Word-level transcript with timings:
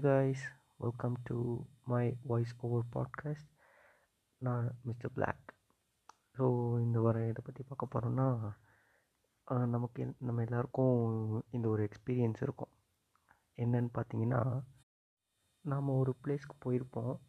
guys, 0.00 0.34
welcome 0.80 1.14
to 1.24 1.56
my 1.84 2.18
voice 2.22 2.54
over 2.60 2.84
podcast. 2.94 3.48
நான் 4.38 4.78
mister 4.82 5.12
Black 5.12 5.54
so 6.38 6.80
இந்த 6.80 7.00
வர 7.00 7.28
இதை 7.28 7.42
பற்றி 7.44 7.64
பார்க்க 7.68 7.98
போகிறோன்னா 7.98 8.54
நமக்கு 9.68 10.04
என்- 10.04 10.14
நம்ம 10.18 10.42
எல்லாருக்கும் 10.42 11.42
இந்த 11.50 11.68
ஒரு 11.68 11.88
எக்ஸ்பீரியன்ஸ் 11.88 12.42
இருக்கும். 12.42 12.68
என்னன்னு 13.56 13.88
பார்த்தீங்கன்னா 13.94 14.62
நாம் 15.60 15.88
ஒரு 15.88 16.16
பிளேஸ்க்கு 16.24 16.64
போயிருப்போம். 16.64 17.20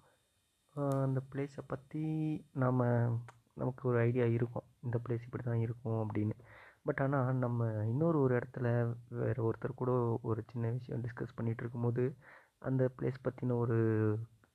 அந்த 1.02 1.22
பிளேஸை 1.32 1.60
பற்றி 1.68 2.36
நாம் 2.54 3.26
நமக்கு 3.54 3.90
ஒரு 3.90 4.00
ஐடியா 4.00 4.26
இருக்கும். 4.26 4.66
இந்த 4.82 5.02
பிளேஸ் 5.10 5.22
இப்படி 5.22 5.44
தான் 5.44 5.60
இருக்கும் 5.60 6.12
அப்படின்னு. 6.14 6.40
பட் 6.84 7.00
ஆனால் 7.00 7.36
நம்ம 7.36 7.86
இன்னொரு 7.86 8.20
ஒரு 8.20 8.38
இடத்துல 8.38 8.96
வேறு 9.10 9.52
ஒருத்தர் 9.52 9.74
கூட 9.76 10.20
ஒரு 10.22 10.44
சின்ன 10.48 10.70
விஷயம் 10.70 11.02
டிஸ்கஸ் 11.02 11.42
பண்ணிகிட்டு 11.42 11.60
இருக்கும்போது 11.60 12.16
அந்த 12.62 12.84
பிளேஸ் 12.98 13.24
பற்றின 13.26 13.56
ஒரு 13.64 13.78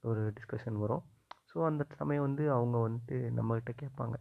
ஒரு 0.04 0.22
டிஸ்கஷன் 0.36 0.78
வரும். 0.84 1.04
ஸோ 1.50 1.56
அந்த 1.70 1.82
சமயம் 2.00 2.26
வந்து 2.28 2.44
அவங்க 2.56 2.76
வந்துட்டு 2.86 3.16
நம்மக்கிட்ட 3.38 3.72
கேட்பாங்க. 3.82 4.16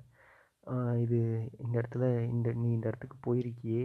இது 1.04 1.20
இந்த 1.64 1.74
இடத்துல 1.82 2.06
இந்த 2.34 2.48
நீ 2.62 2.68
இந்த 2.78 2.88
இடத்துக்கு 2.92 3.18
போயிருக்கியே. 3.28 3.84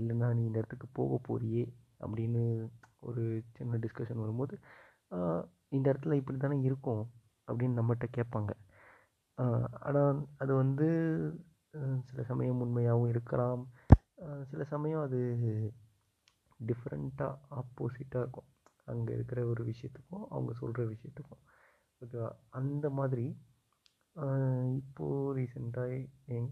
இல்லைன்னா 0.00 0.28
நீ 0.38 0.42
இந்த 0.48 0.58
இடத்துக்கு 0.62 0.88
போக 0.98 1.18
போறியே. 1.28 1.64
அப்படின்னு 2.04 2.42
ஒரு 3.08 3.22
சின்ன 3.58 3.78
டிஸ்கஷன் 3.84 4.22
வரும்போது 4.24 4.54
இந்த 5.76 5.86
இடத்துல 5.92 6.16
இப்படி 6.20 6.38
தானே 6.38 6.58
இருக்கும். 6.68 7.02
அப்படின்னு 7.48 7.78
நம்மகிட்ட 7.80 8.06
கேட்பாங்க. 8.18 8.52
ஆனால் 9.88 10.18
அது 10.42 10.52
வந்து 10.62 10.88
சில 12.08 12.22
சமயம் 12.30 12.62
உண்மையாகவும் 12.64 13.12
இருக்கலாம். 13.14 13.62
சில 14.50 14.62
சமயம் 14.72 15.04
அது 15.06 15.20
டிஃப்ரெண்ட்டாக 16.68 17.38
ஆப்போசிட்டாக 17.60 18.24
இருக்கும். 18.24 18.48
அங்கே 18.92 19.12
இருக்கிற 19.18 19.40
ஒரு 19.52 19.62
விஷயத்துக்கும் 19.70 20.24
அவங்க 20.34 20.52
சொல்கிற 20.60 20.82
விஷயத்துக்கும். 20.94 21.42
ஓகேவா 22.02 22.28
அந்த 22.60 22.86
மாதிரி 22.98 23.26
இப்போது 24.80 25.34
ரீசெண்டாக 25.38 25.98
எங் 26.36 26.50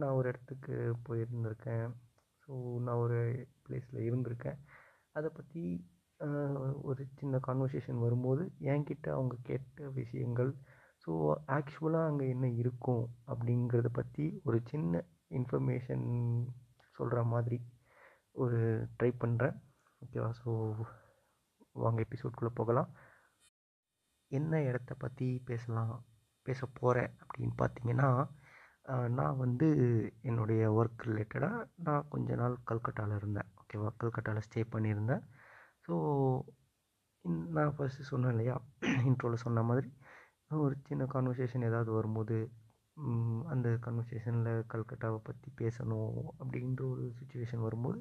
நான் 0.00 0.16
ஒரு 0.18 0.26
இடத்துக்கு 0.32 0.74
போயிருந்திருக்கேன். 1.06 1.88
ஸோ 2.42 2.52
நான் 2.86 3.02
ஒரு 3.04 3.18
பிளேஸில் 3.64 4.06
இருந்திருக்கேன். 4.08 4.60
அதை 5.16 5.30
பற்றி 5.38 5.64
ஒரு 6.88 7.02
சின்ன 7.20 7.36
கான்வர்சேஷன் 7.46 8.02
வரும்போது 8.04 8.42
என்கிட்ட 8.72 9.06
அவங்க 9.16 9.36
கேட்ட 9.48 9.88
விஷயங்கள் 10.00 10.50
ஸோ 11.04 11.12
ஆக்சுவலாக 11.56 12.08
அங்கே 12.10 12.26
என்ன 12.34 12.46
இருக்கும் 12.60 13.04
அப்படிங்கிறத 13.32 13.88
பற்றி 13.92 14.24
ஒரு 14.48 14.58
சின்ன 14.70 15.02
இன்ஃபர்மேஷன் 15.38 16.06
சொல்கிற 16.96 17.22
மாதிரி 17.32 17.58
ஒரு 18.34 18.58
ட்ரை 18.96 19.10
பண்ணுறேன் 19.22 19.56
ஓகேவா 20.02 20.30
ஸோ 20.40 20.50
வாங்க 21.76 21.98
எபிசோட்குள்ளே 22.06 22.52
போகலாம். 22.54 22.90
என்ன 24.30 24.62
இடத்த 24.62 24.92
பற்றி 24.94 25.28
பேசலாம் 25.44 25.92
பேச 26.46 26.66
போகிறேன் 26.80 27.12
அப்படின்னு 27.22 27.54
பார்த்தீங்கன்னா 27.62 28.08
நான் 29.08 29.36
வந்து 29.36 29.68
என்னுடைய 30.22 30.62
ஒர்க் 30.78 31.04
ரிலேட்டடாக 31.08 31.66
நான் 31.76 32.08
கொஞ்ச 32.08 32.34
நாள் 32.34 32.56
கல்கட்டாவில் 32.70 33.16
இருந்தேன். 33.16 33.48
ஓகேவா 33.60 33.90
கல்கட்டாவில் 34.02 34.46
ஸ்டே 34.48 34.62
பண்ணியிருந்தேன். 34.74 35.22
ஸோ 35.86 35.94
நான் 37.56 37.74
ஃபஸ்ட்டு 37.76 38.10
சொன்னேன் 38.12 38.32
இல்லையா? 38.32 38.56
இன்ட்ரோவில் 39.10 39.44
சொன்ன 39.46 39.62
மாதிரி 39.62 39.90
ஒரு 40.60 40.74
சின்ன 40.88 41.02
கான்வர்சேஷன் 41.04 41.66
ஏதாவது 41.66 41.90
வரும்போது 41.92 42.36
அந்த 43.46 43.68
கன்வர்சேஷனில் 43.82 44.66
கல்கட்டாவை 44.72 45.18
பற்றி 45.22 45.52
பேசணும் 45.56 46.10
அப்படின்ற 46.40 46.90
ஒரு 46.90 47.12
சுச்சுவேஷன் 47.18 47.58
வரும்போது 47.58 48.00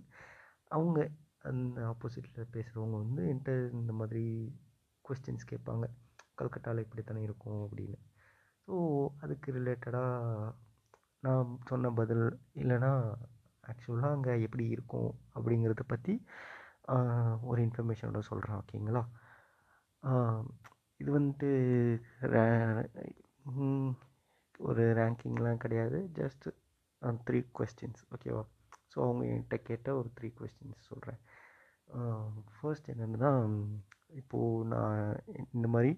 அவங்க 0.72 1.00
அந்த 1.42 1.82
ஆப்போசிட்டில் 1.88 2.54
பேசுகிறவங்க 2.54 2.98
வந்து 2.98 3.22
என்கிட்ட 3.24 3.54
இந்த 3.74 3.94
மாதிரி 3.94 4.24
கொஸ்டின்ஸ் 5.06 5.50
கேட்பாங்க. 5.52 5.86
கல்கட்டாவில் 6.38 6.80
இப்படி 6.80 7.04
தானே 7.04 7.22
இருக்கும் 7.22 7.62
அப்படின்னு. 7.64 7.98
ஸோ 8.68 8.74
அதுக்கு 9.20 9.52
ரிலேட்டடாக 9.52 10.54
நான் 11.24 11.58
சொன்ன 11.66 11.92
பதில் 11.92 12.26
இல்லைன்னா 12.56 12.92
ஆக்சுவலாக 13.64 14.12
அங்கே 14.12 14.42
எப்படி 14.42 14.68
இருக்கும் 14.68 15.10
அப்படிங்கிறத 15.36 15.84
பற்றி 15.88 16.14
ஒரு 17.42 17.62
இன்ஃபர்மேஷனோட 17.62 18.20
சொல்கிறேன் 18.22 18.60
ஓகேங்களா 18.62 19.04
இது 21.00 21.20
வந்துட்டு 21.20 21.50
ரே- 22.32 22.88
ஒரு 24.62 24.84
ரேங்கிங்லாம் 25.00 25.64
கிடையாது. 25.64 26.00
ஜஸ்ட் 26.20 26.48
த்ரீ 27.28 27.40
கொஸ்டின்ஸ் 27.58 28.02
ஓகேவா 28.16 28.44
ஸோ 28.92 28.98
அவங்க 29.06 29.24
என்கிட்ட 29.26 29.58
கேட்ட 29.70 29.90
ஒரு 29.96 30.10
த்ரீ 30.18 30.30
கொஸ்டின்ஸ் 30.40 30.90
சொல்கிறேன் 30.90 31.22
ஃபர்ஸ்ட் 32.58 32.88
um, 32.88 32.94
என்னென்னா 32.94 33.32
இப்போது 34.20 34.68
நான் 34.74 35.00
இந்த 35.54 35.68
மாதிரி 35.68 35.92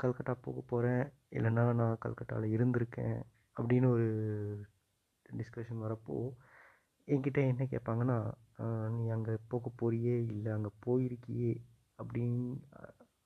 கல்கட்டா 0.00 0.34
போக 0.40 0.58
போகிறேன் 0.66 1.04
இல்லைன்னா 1.32 1.64
நான் 1.74 2.02
கல்கட்டாவில் 2.04 2.54
இருந்திருக்கேன் 2.56 3.18
அப்படின்னு 3.56 3.88
ஒரு 3.88 4.08
டிஸ்கஷன் 5.30 5.84
வரப்போ 5.86 6.16
என்கிட்ட 7.08 7.40
என்ன 7.50 7.64
கேட்பாங்கன்னா 7.64 8.18
நீ 8.96 9.04
அங்கே 9.08 9.34
போக 9.48 9.70
போறியே? 9.80 10.14
இல்லை 10.26 10.50
அங்கே 10.56 10.72
போயிருக்கியே? 10.86 11.52
அப்படின்னு 11.98 12.48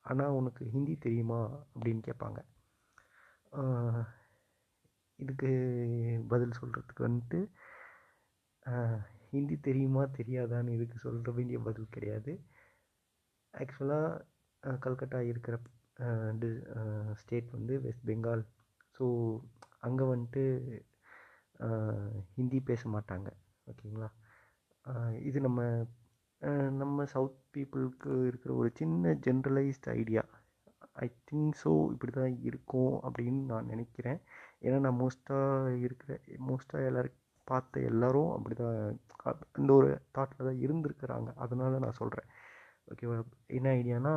ஆனால் 0.04 0.36
உனக்கு 0.40 0.62
ஹிந்தி 0.74 0.94
தெரியுமா? 0.98 1.40
அப்படின்னு 1.74 2.02
கேட்பாங்க. 2.08 2.40
இதுக்கு 5.22 5.50
பதில் 6.32 6.58
சொல்கிறதுக்கு 6.60 7.02
வந்துட்டு 7.08 7.40
ஹிந்தி 9.32 9.56
தெரியுமா 9.68 10.02
தெரியாதான்னு 10.18 10.74
இதுக்கு 10.76 10.96
சொல்ல 11.04 11.30
வேண்டிய 11.36 11.58
பதில் 11.68 11.94
கிடையாது. 11.94 12.32
ஆக்சுவலாக 13.54 14.76
கல்கட்டா 14.84 15.20
இருக்கிற 15.32 15.54
ஸ்டேட் 17.20 17.48
வந்து 17.56 17.74
வெஸ்ட் 17.86 18.06
பெங்கால் 18.10 18.44
ஸோ 18.96 19.04
அங்கே 19.86 20.04
வந்துட்டு 20.12 20.42
ஹிந்தி 22.36 22.58
பேச 22.70 22.82
மாட்டாங்க. 22.94 23.28
ஓகேங்களா? 23.70 24.08
இது 25.28 25.38
நம்ம 25.46 25.60
நம்ம 26.82 27.04
சவுத் 27.14 27.36
பீப்புளுக்கு 27.54 28.12
இருக்கிற 28.28 28.52
ஒரு 28.60 28.70
சின்ன 28.78 29.12
generalised 29.26 29.86
idea 29.98 30.22
I 31.04 31.06
think 31.30 31.54
so 31.62 31.70
இப்படி 31.92 32.12
தான் 32.16 32.34
இருக்கும் 32.48 32.94
அப்படின்னு 33.06 33.42
நான் 33.52 33.70
நினைக்கிறேன். 33.72 34.20
ஏன்னா 34.62 34.78
நான் 34.86 35.00
மோஸ்ட்டாக 35.02 35.76
இருக்கிற 35.86 36.12
மோஸ்ட்டாக 36.48 36.88
எல்லோரும் 36.90 37.18
பார்த்த 37.48 37.80
எல்லாரும் 37.90 38.30
அப்படி 38.36 38.54
தான் 38.60 38.76
அந்த 39.58 39.70
ஒரு 39.78 39.88
தாட்டில் 40.16 40.48
தான் 40.48 40.62
இருந்திருக்கிறாங்க. 40.64 41.30
அதனால 41.44 41.78
நான் 41.84 42.00
சொல்கிறேன் 42.00 42.28
ஓகேவா 42.92 43.16
என்ன 43.56 43.68
ஐடியானா 43.80 44.14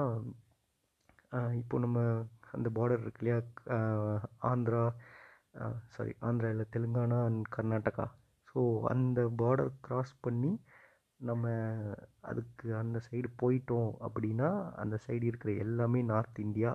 இப்போ 1.61 1.75
நம்ம 1.85 1.99
அந்த 2.55 2.67
பார்டர் 2.77 3.03
இருக்கு 3.03 3.21
இல்லையா? 3.23 3.39
ஆந்திரா 4.51 4.83
சாரி 5.95 6.11
ஆந்திரா 6.27 6.49
இல்லை 6.53 6.65
தெலுங்கானா 6.75 7.19
அண்ட் 7.29 7.43
கர்நாடகா. 7.55 8.05
ஸோ 8.47 8.61
அந்த 8.93 9.19
பார்டர் 9.41 9.71
கிராஸ் 9.87 10.13
பண்ணி 10.25 10.51
நம்ம 11.19 11.45
அதுக்கு 12.29 12.67
அந்த 12.81 12.97
சைடு 13.07 13.29
போயிட்டோம் 13.41 13.91
அப்படின்னா 14.07 14.49
அந்த 14.83 14.95
சைடு 15.05 15.25
இருக்கிற 15.31 15.51
எல்லாமே 15.65 16.01
நார்த் 16.11 16.43
இந்தியா. 16.47 16.71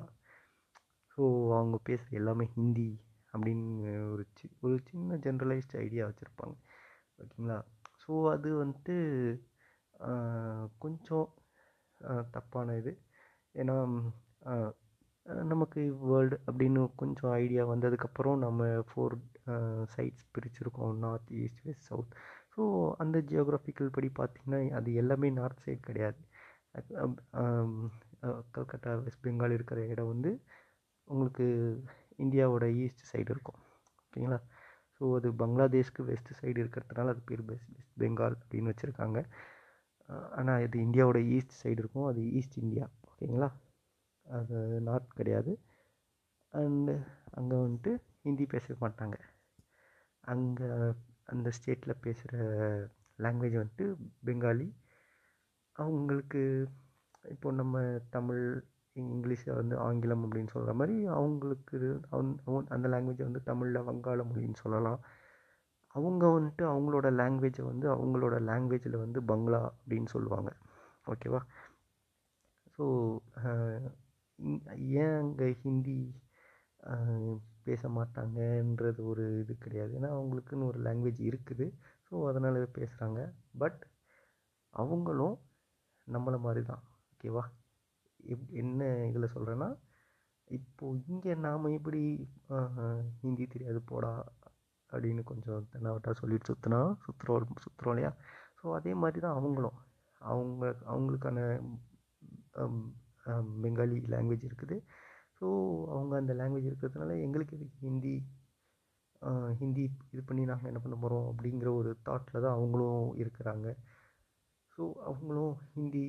ஸோ 1.12 1.22
அவங்க 1.58 1.78
பேசுகிற 1.88 2.18
எல்லாமே 2.20 2.46
ஹிந்தி. 2.56 2.90
அப்படின்னு 3.34 3.66
ஒரு 4.12 4.24
சி 4.38 4.46
ஒரு 4.66 4.76
சின்ன 4.90 5.18
ஜென்ரலைஸ்ட் 5.26 5.74
ஐடியா 5.84 6.04
வச்சுருப்பாங்க. 6.08 6.54
ஓகேங்களா? 7.22 7.58
ஸோ 8.02 8.12
அது 8.34 8.48
வந்துட்டு 8.62 8.96
கொஞ்சம் 10.84 11.28
தப்பான 12.36 12.76
இது. 12.80 12.92
ஏன்னா 13.54 13.76
நமக்கு 15.52 15.80
வேர்ல்டு 16.10 16.36
அப்படின்னு 16.48 16.82
கொஞ்சம் 17.00 17.32
ஐடியா 17.42 17.62
வந்ததுக்கப்புறம் 17.72 18.38
நம்ம 18.44 18.60
four 18.88 19.14
sides 19.94 20.24
பிரிச்சுருக்கோம். 20.34 20.94
North 21.04 21.32
east 21.42 21.64
west 21.68 21.88
south 21.90 22.14
so 22.54 22.62
அந்த 23.02 23.16
ஜியோகிராஃபிக்கல் 23.30 23.94
படி 23.96 24.08
பார்த்திங்கன்னா 24.20 24.60
அது 24.78 24.90
எல்லாமே 25.02 25.28
நார்த் 25.40 25.64
சைடு 25.66 25.82
கிடையாது. 25.90 26.20
கல்கட்டா 28.56 28.90
வெஸ்ட் 29.04 29.24
பெங்கால் 29.26 29.56
இருக்கிற 29.58 29.80
இடம் 29.92 30.10
வந்து 30.14 30.30
உங்களுக்கு 31.08 31.46
இந்தியாவோட 32.24 32.66
ஈஸ்ட் 32.82 33.02
சைடு 33.10 33.30
இருக்கும். 33.34 33.60
ஓகேங்களா? 34.04 34.38
ஸோ 34.96 35.02
அது 35.18 35.28
பங்களாதேஷ்க்கு 35.42 36.02
வெஸ்ட் 36.10 36.30
சைடு 36.40 36.58
இருக்கிறதுனால 36.62 37.12
அது 37.14 37.22
பேர் 37.30 37.42
பெஸ்ட் 37.50 37.70
வெஸ்ட் 37.76 37.94
பெங்கால் 38.02 38.36
அப்படின்னு 38.40 38.72
வச்சுருக்காங்க. 38.72 39.18
ஆனால் 40.38 40.62
இது 40.66 40.76
இந்தியாவோட 40.86 41.18
ஈஸ்ட் 41.36 41.58
சைடு 41.62 41.80
இருக்கும். 41.82 42.08
அது 42.10 42.22
ஈஸ்ட் 42.38 42.56
இந்தியா 42.64 42.86
ஓகேங்களா? 43.10 43.48
அது 44.26 44.56
நார்த் 44.88 45.18
கிடையாது. 45.20 45.52
அண்டு 46.52 46.94
அங்கே 47.38 47.56
வந்துட்டு 47.64 47.92
ஹிந்தி 48.26 48.44
பேச 48.54 48.74
மாட்டாங்க. 48.82 49.16
அங்கே 50.32 50.68
அந்த 51.32 51.48
ஸ்டேட்டில் 51.58 52.02
பேசுகிற 52.04 52.36
லாங்குவேஜ் 53.24 53.60
வந்துட்டு 53.60 53.86
பெங்காலி. 54.26 54.68
அவங்களுக்கு 55.76 56.42
இப்போ 57.34 57.48
நம்ம 57.60 57.82
தமிழ் 58.16 58.44
இங்கிலீஷை 58.96 59.54
வந்து 59.54 59.76
ஆங்கிலம் 59.78 60.22
அப்படின்னு 60.24 60.48
சொல்கிற 60.48 60.72
மாதிரி 60.74 61.06
அவங்களுக்கு 61.18 61.76
அவன்- 62.10 62.38
அவன் 62.44 62.66
அந்த 62.68 62.86
லாங்குவேஜை 62.88 63.26
வந்து 63.28 63.42
தமிழில் 63.42 63.86
வங்காள 63.88 64.20
மொழின்னு 64.30 64.54
சொல்லலாம். 64.54 65.00
அவங்க 65.94 66.24
வந்துட்டு 66.26 66.64
அவங்களோட 66.72 67.08
லாங்குவேஜை 67.20 67.62
வந்து 67.62 67.86
அவங்களோட 67.94 68.36
லாங்குவேஜில் 68.50 68.96
வந்து 68.96 69.20
பங்களா 69.22 69.60
அப்படின்னு 69.78 70.06
சொல்லுவாங்க. 70.06 70.50
ஓகேவா 71.06 71.40
ஸோ 72.76 72.84
ஏன் 74.98 75.16
அங்கே 75.20 75.48
ஹிந்தி 75.62 75.98
பேச 77.64 77.88
மாட்டாங்கன்றது 77.88 79.00
ஒரு 79.04 79.40
இது 79.40 79.54
கிடையாது. 79.58 79.92
ஏன்னா 79.98 80.10
அவங்களுக்குன்னு 80.18 80.66
ஒரு 80.66 80.78
லாங்குவேஜ் 80.82 81.20
இருக்குது. 81.30 81.66
ஸோ 82.06 82.26
அதனால் 82.26 82.60
பேசுகிறாங்க 82.78 83.20
பட் 83.58 83.80
அவங்களும் 84.74 85.36
நம்மளை 86.06 86.38
மாதிரி 86.40 86.62
தான் 86.66 86.82
ஓகேவா 87.12 87.44
எப் 88.32 88.46
என்ன 88.62 88.80
இதில் 89.10 89.32
சொல்கிறேன்னா 89.34 89.68
இப்போது 90.50 91.02
இங்கே 91.12 91.32
நாம் 91.46 91.74
எப்படி 91.78 92.02
ஹிந்தி 93.22 93.44
தெரியாது 93.46 93.80
போடா 93.90 94.12
அப்படின்னு 94.90 95.22
கொஞ்சம் 95.30 95.66
தென்னாவட்டா 95.72 96.12
சொல்லிட்டு 96.20 96.48
சுற்றினா 96.50 96.80
சுற்றுறோம் 97.04 97.60
சுற்றுறோம் 97.64 97.94
இல்லையா? 97.94 98.10
ஸோ 98.60 98.72
அதே 98.78 98.92
மாதிரி 99.02 99.18
தான் 99.26 99.38
அவங்களும். 99.40 99.76
அவங்க 100.20 100.64
அவங்களுக்கான 100.92 101.38
பெங்காலி 103.64 103.98
லாங்குவேஜ் 104.14 104.48
இருக்குது. 104.48 104.76
ஸோ 105.38 105.46
அவங்க 105.94 106.14
அந்த 106.22 106.32
லாங்குவேஜ் 106.40 106.68
இருக்கிறதுனால 106.70 107.14
எங்களுக்கு 107.26 107.56
எதுக்கு 107.58 107.78
ஹிந்தி 107.86 108.14
ஹிந்தி 109.60 109.84
இது 110.12 110.22
பண்ணி 110.28 110.42
நாங்கள் 110.50 110.70
என்ன 110.70 110.80
பண்ண 110.82 110.96
போகிறோம் 110.96 111.26
அப்படிங்கிற 111.30 111.70
ஒரு 111.80 111.90
தாட்டில் 112.06 112.44
தான் 112.44 112.56
அவங்களும் 112.58 113.02
இருக்கிறாங்க. 113.22 113.66
ஸோ 114.78 114.82
அவங்களும் 115.08 115.54
ஹிந்தி 115.74 116.04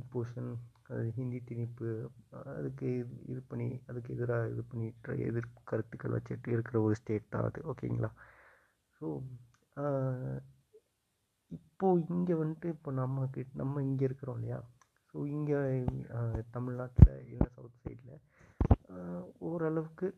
இம்போஷன் 0.00 0.50
அது 0.92 1.10
ஹிந்தி 1.10 1.38
திணிப்பு 1.40 1.88
அதுக்கு 2.52 2.88
இது 3.24 3.40
பண்ணி 3.48 3.68
அதுக்கு 3.86 4.10
எதிராக 4.14 4.48
இது 4.48 4.62
பண்ணிட்டு 4.64 5.16
எதிர் 5.26 5.48
கருத்துக்கள் 5.64 6.16
வச்சுட்டு 6.16 6.48
இருக்கிற 6.48 6.76
ஒரு 6.82 6.94
ஸ்டேட் 6.94 7.28
தான் 7.28 7.46
அது. 7.48 7.60
ஓகேங்களா 7.72 8.10
ஸோ 9.00 9.06
இப்போது 11.50 12.04
இங்கே 12.08 12.34
வந்துட்டு 12.34 12.68
இப்போ 12.68 12.90
நமக்கு 12.92 13.42
நம்ம 13.54 13.82
இங்கே 13.82 14.04
இருக்கிறோம் 14.04 14.36
இல்லையா? 14.36 14.58
ஸோ 15.08 15.24
இங்கே 15.28 15.58
தமிழ்நாட்டில் 16.50 17.12
இல்லை 17.24 17.48
சவுத் 17.56 17.80
சைடில் 17.80 18.14
ஓரளவுக்கு 19.48 20.08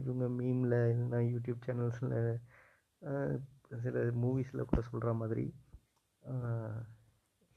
இவங்க 0.00 0.24
மீமில் 0.38 0.78
இல்லைன்னா 0.92 1.20
யூடியூப் 1.32 1.64
சேனல்ஸில் 1.66 2.16
சில 3.82 3.98
மூவிஸில் 4.22 4.68
கூட 4.70 4.80
சொல்கிற 4.82 5.12
மாதிரி 5.14 5.46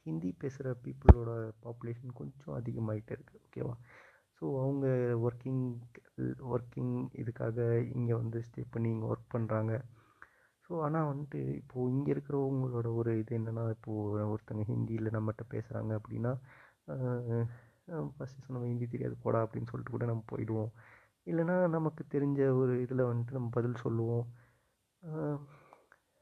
ஹிந்தி 0.07 0.30
பேசுகிற 0.39 0.69
பீப்புளோட 0.83 1.31
பாப்புலேஷன் 1.65 2.18
கொஞ்சம் 2.19 2.56
அதிகமாகிட்டே 2.59 3.15
இருக்குது 3.18 3.42
ஓகேவா 3.45 3.75
ஸோ 4.38 4.45
அவங்க 4.62 4.86
ஒர்க்கிங் 5.27 5.63
ஒர்க்கிங் 6.53 6.94
இதுக்காக 7.21 7.57
இங்கே 7.95 8.13
வந்து 8.13 8.39
ஸ்டே 8.42 8.62
பண்ணி 8.71 8.89
இங்கே 8.89 9.09
ஒர்க் 9.12 9.33
பண்ணுறாங்க 9.36 9.74
ஸோ 10.65 10.71
ஆனால் 10.86 11.09
வந்துட்டு 11.12 11.39
இப்போது 11.62 11.92
இங்கே 11.92 12.12
இருக்கிறவங்களோட 12.12 12.88
ஒரு 12.95 13.12
இது 13.19 13.31
என்னென்னா 13.39 13.63
இப்போது 13.75 14.27
ஒருத்தங்க 14.33 14.63
ஹிந்தியில் 14.71 15.15
நம்மகிட்ட 15.18 15.45
பேசுகிறாங்க 15.53 15.92
அப்படின்னா 16.00 16.33
ஃபஸ்ட்டு 18.15 18.45
சொன்ன 18.45 18.65
ஹிந்தி 18.65 18.86
தெரியாது 18.88 19.15
போடா 19.24 19.39
அப்படின்னு 19.45 19.69
சொல்லிட்டு 19.71 19.95
கூட 19.95 20.06
நம்ம 20.06 20.24
போயிடுவோம். 20.31 20.71
இல்லைன்னா 21.27 21.56
நமக்கு 21.69 22.03
தெரிஞ்ச 22.13 22.39
ஒரு 22.62 22.74
இதில் 22.83 23.09
வந்துட்டு 23.09 23.38
நம்ம 23.38 23.50
பதில் 23.57 23.81
சொல்லுவோம். 23.86 24.25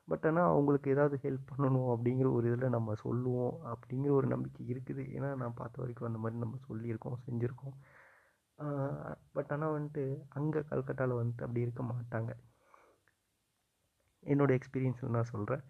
பட் 0.09 0.25
ஆனால் 0.29 0.49
அவங்களுக்கு 0.53 0.91
ஏதாவது 0.93 1.15
ஹெல்ப் 1.23 1.49
பண்ணணும் 1.51 1.89
அப்படிங்கிற 1.93 2.27
ஒரு 2.37 2.45
இதில் 2.51 2.75
நம்ம 2.75 2.95
சொல்லுவோம் 3.05 3.55
அப்படிங்கிற 3.71 4.11
ஒரு 4.19 4.27
நம்பிக்கை 4.33 4.63
இருக்குது. 4.73 5.03
ஏன்னா 5.17 5.29
நான் 5.41 5.57
பார்த்த 5.61 5.81
வரைக்கும் 5.81 6.09
அந்த 6.09 6.21
மாதிரி 6.23 6.41
நம்ம 6.43 6.59
சொல்லியிருக்கோம் 6.69 7.17
செஞ்சுருக்கோம். 7.27 7.75
பட் 9.35 9.51
ஆனால் 9.55 9.73
வந்துட்டு 9.75 10.03
அங்கே 10.39 10.61
கல்கட்டாவில் 10.71 11.19
வந்துட்டு 11.19 11.45
அப்படி 11.47 11.65
இருக்க 11.67 11.83
மாட்டாங்க. 11.91 12.31
என்னோடய 14.23 14.57
எக்ஸ்பீரியன்ஸில் 14.59 15.15
நான் 15.17 15.31
சொல்கிறேன் 15.35 15.63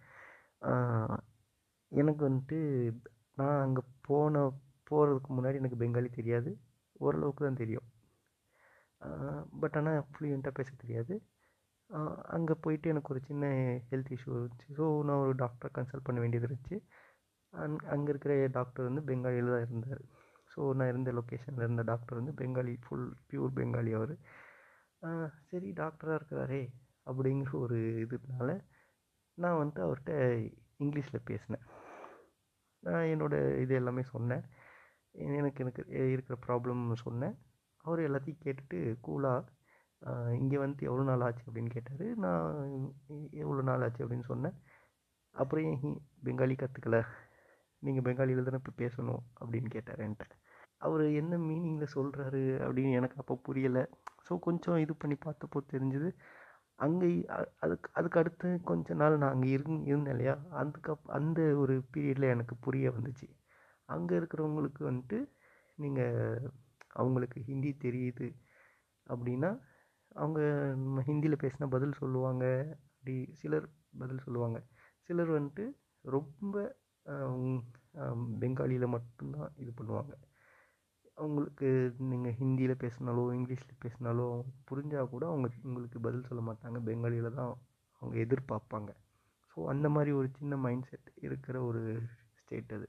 எனக்கு 1.92 2.22
வந்துட்டு 2.28 2.58
நான் 3.40 3.62
அங்கே 3.66 3.82
போன 4.08 4.42
போகிறதுக்கு 4.90 5.30
முன்னாடி 5.36 5.60
எனக்கு 5.62 5.80
பெங்காலி 5.82 6.10
தெரியாது. 6.18 6.50
ஓரளவுக்கு 7.04 7.42
தான் 7.44 7.60
தெரியும். 7.62 7.86
பட் 9.62 9.76
ஆனால் 9.78 10.00
ஃப்ளூயண்ட்டாக 10.12 10.54
பேச 10.58 10.70
தெரியாது. 10.82 11.14
அங்கே 12.34 12.54
போயிட்டு 12.64 12.90
எனக்கு 12.92 13.12
ஒரு 13.14 13.20
சின்ன 13.28 13.44
ஹெல்த் 13.90 14.12
இஷ்யூ 14.16 14.32
இருந்துச்சு. 14.36 14.68
ஸோ 14.78 14.84
நான் 15.08 15.22
ஒரு 15.24 15.32
டாக்டரை 15.42 15.70
கன்சல்ட் 15.78 16.06
பண்ண 16.08 16.18
வேண்டியது 16.20 16.46
இருந்துச்சு. 16.48 16.76
அங் 17.52 17.76
அங்கே 17.94 18.10
இருக்கிற 18.12 18.34
டாக்டர் 18.58 18.88
வந்து 18.88 19.02
பெங்காலியில் 19.08 19.52
தான் 19.54 19.64
இருந்தார். 19.66 20.02
ஸோ 20.52 20.60
நான் 20.78 20.90
இருந்த 20.92 21.10
லொக்கேஷனில் 21.12 21.64
இருந்த 21.66 21.82
டாக்டர் 21.82 22.20
வந்து 22.20 22.34
பெங்காலி 22.40 22.74
ஃபுல் 22.84 23.08
பியூர் 23.30 23.52
பெங்காலி 23.58 23.92
அவர். 23.98 24.14
சரி 25.50 25.68
டாக்டராக 25.82 26.18
இருக்கிறாரே 26.18 26.62
அப்படிங்கிற 27.06 27.52
ஒரு 27.64 27.78
இதுனால 28.04 28.50
நான் 29.38 29.58
வந்துட்டு 29.60 29.82
அவர்கிட்ட 29.86 30.14
இங்கிலீஷில் 30.84 31.26
பேசினேன். 31.30 31.64
நான் 32.82 33.10
என்னோடய 33.12 33.60
இது 33.62 33.74
எல்லாமே 33.74 34.02
சொன்னேன். 34.14 34.44
எனக்கு 35.38 35.62
எனக்கு 35.64 35.82
இருக்கிற 36.14 36.36
ப்ராப்ளம் 36.46 36.82
சொன்னேன். 37.06 37.34
அவர் 37.84 38.00
எல்லாத்தையும் 38.08 38.42
கேட்டுட்டு 38.44 38.78
கூலாக 39.06 39.46
இங்கே 40.40 40.58
வந்து 40.64 40.86
எவ்வளோ 40.88 41.04
நாள் 41.10 41.24
ஆச்சு 41.26 41.44
அப்படின்னு 41.48 41.72
கேட்டார். 41.76 42.04
நான் 42.24 42.52
எவ்வளோ 43.42 43.62
நாள் 43.70 43.84
ஆச்சு 43.86 44.04
அப்படின்னு 44.04 44.26
சொன்னேன். 44.32 44.56
அப்புறம் 45.34 45.64
ஏன் 45.70 45.80
ஹி 45.82 45.90
பெங்காலி 46.26 46.54
கற்றுக்கல 46.62 46.98
நீங்கள் 47.82 48.04
பெங்காலியில் 48.06 48.46
தானே 48.46 48.60
இப்போ 48.62 48.72
பேசணும் 48.82 49.22
அப்படின்னு 49.40 49.68
கேட்டார் 49.76 50.02
என்கிட்ட. 50.06 50.34
அவர் 50.86 51.04
என்ன 51.20 51.34
மீனிங்கில் 51.48 51.94
சொல்கிறாரு 51.96 52.42
அப்படின்னு 52.66 52.92
எனக்கு 52.98 53.16
அப்போ 53.22 53.34
புரியலை. 53.48 53.84
ஸோ 54.26 54.32
கொஞ்சம் 54.46 54.78
இது 54.84 54.94
பண்ணி 55.02 55.16
பார்த்தப்போ 55.26 55.58
தெரிஞ்சுது. 55.74 56.10
அங்கே 56.78 57.08
அதுக்கு 57.64 57.88
அதுக்கு 57.98 58.20
அடுத்து 58.20 58.48
கொஞ்ச 58.70 58.94
நாள் 58.94 59.20
நான் 59.22 59.34
அங்கே 59.34 59.48
இருந் 59.56 59.80
இருந்தேன் 59.90 60.14
இல்லையா? 60.14 60.34
அதுக்கப் 60.60 61.10
அந்த 61.18 61.40
ஒரு 61.62 61.74
பீரியடில் 61.92 62.32
எனக்கு 62.34 62.54
புரிய 62.66 62.90
வந்துச்சு. 62.96 63.26
அங்கே 63.88 64.14
இருக்கிறவங்களுக்கு 64.20 64.82
வந்துட்டு 64.90 65.18
நீங்கள் 65.78 66.46
அவங்களுக்கு 67.00 67.38
ஹிந்தி 67.48 67.72
தெரியுது 67.84 68.28
அப்படின்னா 69.06 69.50
அவங்க 70.12 70.40
நம்ம 70.84 71.02
ஹிந்தியில் 71.08 71.42
பேசினா 71.44 71.66
பதில் 71.76 71.98
சொல்லுவாங்க. 72.00 72.44
அப்படி 72.94 73.14
சிலர் 73.40 73.66
பதில் 74.02 74.24
சொல்லுவாங்க. 74.26 74.58
சிலர் 75.06 75.30
வந்துட்டு 75.36 75.64
ரொம்ப 76.04 76.56
பெங்காலியில் 78.42 78.92
மட்டும்தான் 78.94 79.52
இது 79.62 79.72
பண்ணுவாங்க. 79.78 80.12
அவங்களுக்கு 81.18 81.68
நீங்கள் 82.10 82.36
ஹிந்தியில் 82.40 82.80
பேசினாலோ 82.82 83.24
இங்கிலீஷில் 83.38 83.80
பேசினாலோ 83.84 84.26
புரிஞ்சால் 84.68 85.10
கூட 85.14 85.24
அவங்க 85.30 85.48
உங்களுக்கு 85.68 85.98
பதில் 86.06 86.28
சொல்ல 86.28 86.42
மாட்டாங்க. 86.48 86.78
பெங்காலியில் 86.88 87.36
தான் 87.38 87.52
அவங்க 88.02 88.16
எதிர்பார்ப்பாங்க. 88.24 88.90
ஸோ 89.52 89.58
அந்த 89.72 89.86
மாதிரி 89.94 90.10
ஒரு 90.20 90.28
சின்ன 90.38 90.56
மைண்ட் 90.64 90.88
செட் 90.90 91.10
இருக்கிற 91.26 91.56
ஒரு 91.70 91.82
ஸ்டேட் 92.40 92.72
அது. 92.76 92.88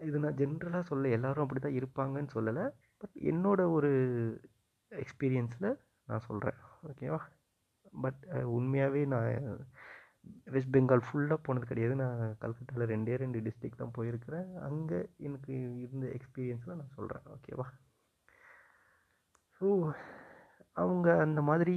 இது 0.00 0.18
நான் 0.24 0.38
ஜென்ரலாக 0.40 0.84
சொல்ல 0.90 1.08
எல்லோரும் 1.16 1.44
அப்படி 1.44 1.60
தான் 1.60 1.78
இருப்பாங்கன்னு 1.80 2.34
சொல்லலை. 2.36 2.64
பட் 3.00 3.16
என்னோடய 3.32 3.74
ஒரு 3.76 3.90
எக்ஸ்பீரியன்ஸில் 4.92 5.70
நான் 6.10 6.26
சொல்கிறேன் 6.28 6.58
ஓகேவா 6.90 7.20
பட் 8.04 8.22
உண்மையாகவே 8.56 9.02
நான் 9.14 9.28
வெஸ்ட் 10.54 10.72
பெங்கால் 10.74 11.04
ஃபுல்லாக 11.06 11.38
போனது 11.46 11.66
கிடையாது. 11.70 11.94
நான் 12.02 12.20
கல்கட்டாவில் 12.42 12.90
ரெண்டே 12.92 13.14
ரெண்டு 13.22 13.38
டிஸ்ட்ரிக் 13.46 13.80
தான் 13.82 13.94
போயிருக்கிறேன். 13.98 14.48
அங்கே 14.68 14.98
எனக்கு 15.26 15.52
இருந்த 15.84 16.06
எக்ஸ்பீரியன்ஸில் 16.16 16.78
நான் 16.80 16.96
சொல்கிறேன் 16.98 17.26
ஓகேவா 17.34 17.66
ஸோ 19.56 19.68
அவங்க 20.82 21.08
அந்த 21.26 21.40
மாதிரி 21.48 21.76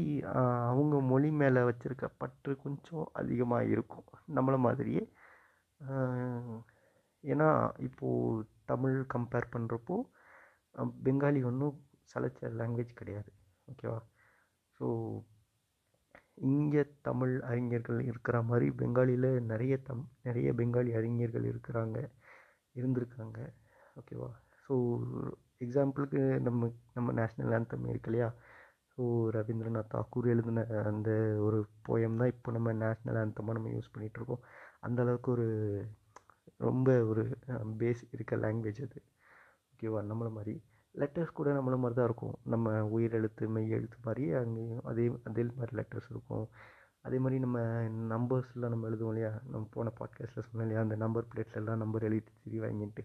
அவங்க 0.72 0.96
மொழி 1.12 1.30
மேலே 1.42 1.62
வச்சுருக்க 1.70 2.06
பற்று 2.22 2.54
கொஞ்சம் 2.66 3.06
அதிகமாக 3.22 3.70
இருக்கும். 3.74 4.08
நம்மளை 4.38 4.60
மாதிரியே. 4.68 5.04
ஏன்னா 7.24 7.50
இப்போது 7.88 8.46
தமிழ் 8.72 8.98
கம்பேர் 9.14 9.52
பண்ணுறப்போ 9.56 9.98
பெங்காலி 11.06 11.42
ஒன்றும் 11.50 11.78
சலைச்ச 12.12 12.52
லாங்குவேஜ் 12.62 13.00
கிடையாது. 13.02 13.32
ஓகேவா 13.72 14.00
ஸோ 14.80 14.88
இங்கே 16.50 16.84
தமிழ் 17.08 17.34
அறிஞர்கள் 17.50 18.00
இருக்கிற 18.10 18.38
மாதிரி 18.42 18.68
பெங்காலியில் 18.80 19.30
நிறைய 19.52 19.74
தம் 19.90 20.06
நிறைய 20.24 20.48
பெங்காலி 20.60 20.92
அறிஞர்கள் 21.00 21.46
இருக்கிறாங்க 21.52 21.98
இருந்திருக்காங்க. 22.76 23.40
ஓகேவா 23.96 24.30
ஸோ 24.66 24.74
எக்ஸாம்பிளுக்கு 25.62 26.22
நம்ம 26.48 26.70
நம்ம 26.94 27.14
நேஷ்னல் 27.20 27.56
ஆந்தம் 27.58 27.90
இருக்கு 27.92 28.10
இல்லையா? 28.12 28.30
ஸோ 28.92 29.04
ரவீந்திரநாத் 29.36 29.92
தாக்கூர் 29.94 30.28
எழுதின 30.34 30.64
அந்த 30.90 31.10
ஒரு 31.46 31.60
போயம் 31.88 32.20
தான் 32.20 32.32
இப்போ 32.34 32.52
நம்ம 32.52 32.74
நேஷ்னல் 32.84 33.20
ஆந்தமாக 33.24 33.58
நம்ம 33.58 33.72
யூஸ் 33.76 33.94
பண்ணிகிட்ருக்கோம் 33.94 34.44
அந்தளவுக்கு 34.88 35.30
ஒரு 35.36 35.48
ரொம்ப 36.58 36.90
ஒரு 37.12 37.24
பேஸ் 37.80 38.04
இருக்க 38.16 38.36
லாங்குவேஜ் 38.36 38.82
அது. 38.88 39.00
ஓகேவா 39.72 40.02
நம்மளை 40.12 40.32
மாதிரி. 40.32 40.56
லெட்டர்ஸ் 40.96 41.38
கூட 41.38 41.50
நம்மள 41.58 41.76
மாதிரி 41.84 41.96
தான் 42.00 42.08
இருக்கும். 42.10 42.36
நம்ம 42.54 42.74
உயிர் 42.96 43.16
எழுத்து 43.20 43.44
மெய் 43.54 43.76
எழுத்து 43.78 43.98
மாதிரி 44.06 44.26
அங்கேயும் 44.42 44.84
அதே 44.92 45.06
அதே 45.30 45.44
மாதிரி 45.60 45.74
லெட்டர்ஸ் 45.80 46.10
இருக்கும். 46.14 46.46
அதே 47.06 47.18
மாதிரி 47.24 47.38
நம்ம 47.46 47.60
நம்பர்ஸ்லாம் 48.14 48.74
நம்ம 48.74 48.88
எழுதுவோம் 48.90 49.14
இல்லையா? 49.14 49.32
நம்ம 49.52 49.64
போன 49.72 49.92
பாட்காஸ்ட்டில் 50.00 50.46
சொன்னோம் 50.48 50.66
இல்லையா? 50.66 50.84
அந்த 50.86 50.96
நம்பர் 50.96 51.30
பிளேட்லலாம் 51.32 51.82
நம்பர் 51.84 52.08
எழுதி 52.10 52.32
திரி 52.44 52.60
வாங்கிட்டு. 52.66 53.04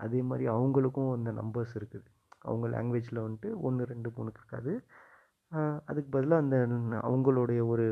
அதே 0.00 0.20
மாதிரி 0.22 0.44
அவங்களுக்கும் 0.54 1.12
அந்த 1.16 1.30
நம்பர்ஸ் 1.40 1.74
இருக்குது. 1.80 2.06
அவங்க 2.48 2.66
லாங்குவேஜில் 2.74 3.24
வந்துட்டு 3.24 3.50
ஒன்று 3.66 3.90
ரெண்டு 3.92 4.08
மூணுக்கு 4.16 4.40
இருக்காது. 4.42 4.72
அதுக்கு 5.84 6.10
பதிலாக 6.10 6.42
அந்த 6.44 6.56
அவங்களுடைய 7.08 7.60
ஒரு 7.72 7.86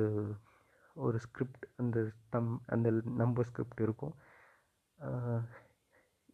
ஒரு 0.96 1.16
ஸ்கிரிப்ட் 1.18 1.64
அந்த 1.76 1.98
தம் 2.34 2.50
அந்த 2.66 2.88
நம்பர் 3.22 3.48
ஸ்கிரிப்ட் 3.50 3.80
இருக்கும். 3.80 4.14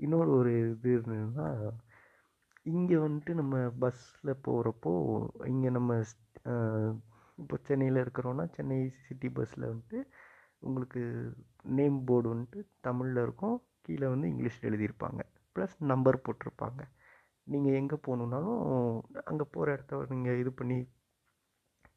இன்னொரு 0.01 0.31
ஒரு 0.31 0.51
இது 0.73 0.91
இருந்ததுன்னா 0.97 1.47
இங்கே 2.67 2.97
வந்துட்டு 3.05 3.33
நம்ம 3.41 3.57
பஸ்ஸில் 3.83 4.41
போகிறப்போ 4.47 4.93
இங்கே 5.53 5.71
நம்ம 5.77 5.93
இப்போ 7.43 7.57
சென்னையில் 7.69 8.03
இருக்கிறோன்னா 8.05 8.45
சென்னை 8.57 8.79
சிட்டி 9.07 9.29
பஸ்ஸில் 9.37 9.71
வந்துட்டு 9.71 9.99
உங்களுக்கு 10.67 11.03
நேம் 11.79 11.99
போர்டு 12.09 12.29
வந்துட்டு 12.33 12.61
தமிழில் 12.87 13.23
இருக்கும். 13.27 13.57
கீழே 13.87 14.07
வந்து 14.15 14.27
இங்கிலீஷில் 14.33 14.69
எழுதியிருப்பாங்க. 14.71 15.21
ப்ளஸ் 15.57 15.77
நம்பர் 15.93 16.25
போட்டிருப்பாங்க. 16.27 16.81
நீங்கள் 17.47 17.79
எங்கே 17.81 17.97
போகணுன்னாலும் 18.07 18.61
அங்கே 19.31 19.47
போகிற 19.55 19.69
இடத்த 19.77 20.03
நீங்கள் 20.15 20.41
இது 20.43 20.51
பண்ணி 20.61 20.79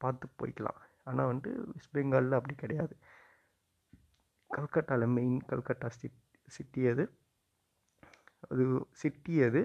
பார்த்து 0.03 0.27
போய்க்கலாம். 0.41 0.79
ஆனால் 1.09 1.29
வந்துட்டு 1.31 1.51
வெஸ்ட் 1.73 1.95
பெங்காலில் 1.97 2.39
அப்படி 2.39 2.55
கிடையாது. 2.63 2.95
கல்கட்டாவில் 4.49 5.13
மெயின் 5.17 5.37
கல்கட்டா 5.51 5.89
சிட் 5.99 6.19
சிட்டி 6.55 6.81
அது. 6.93 7.03
அது 8.49 8.63
சிட்டி 9.01 9.35
அது. 9.49 9.61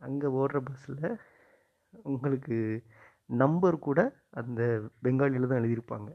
அங்கே 0.00 0.28
ஓடுற 0.40 0.58
பஸ்ஸில் 0.68 1.06
உங்களுக்கு 2.10 2.56
நம்பர் 3.42 3.76
கூட 3.86 4.00
அந்த 4.40 4.60
பெங்காலியில் 5.04 5.50
தான் 5.50 5.60
எழுதியிருப்பாங்க. 5.60 6.10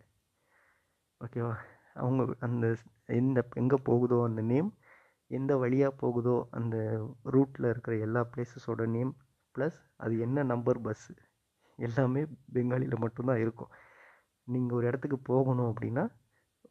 ஓகேவா 1.22 1.54
அவங்க 2.02 2.22
அந்த 2.48 2.66
எந்த 3.20 3.40
எங்கே 3.62 3.78
போகுதோ 3.90 4.18
அந்த 4.30 4.42
நேம் 4.52 4.70
எந்த 5.32 5.52
வழியாக 5.64 5.94
போகுதோ 6.02 6.36
அந்த 6.58 6.76
ரூட்டில் 7.36 7.72
இருக்கிற 7.72 7.94
எல்லா 8.08 8.22
பிளேஸஸோட 8.34 8.84
நேம் 8.96 9.14
ப்ளஸ் 9.56 9.80
அது 10.04 10.14
என்ன 10.26 10.44
நம்பர் 10.52 10.80
பஸ்ஸு 10.86 11.14
எல்லாமே 11.80 12.22
பெங்காலியில் 12.56 13.04
மட்டும்தான் 13.04 13.42
இருக்கும். 13.44 13.72
நீங்கள் 14.48 14.78
ஒரு 14.78 14.86
இடத்துக்கு 14.90 15.18
போகணும் 15.32 15.70
அப்படின்னா 15.72 16.04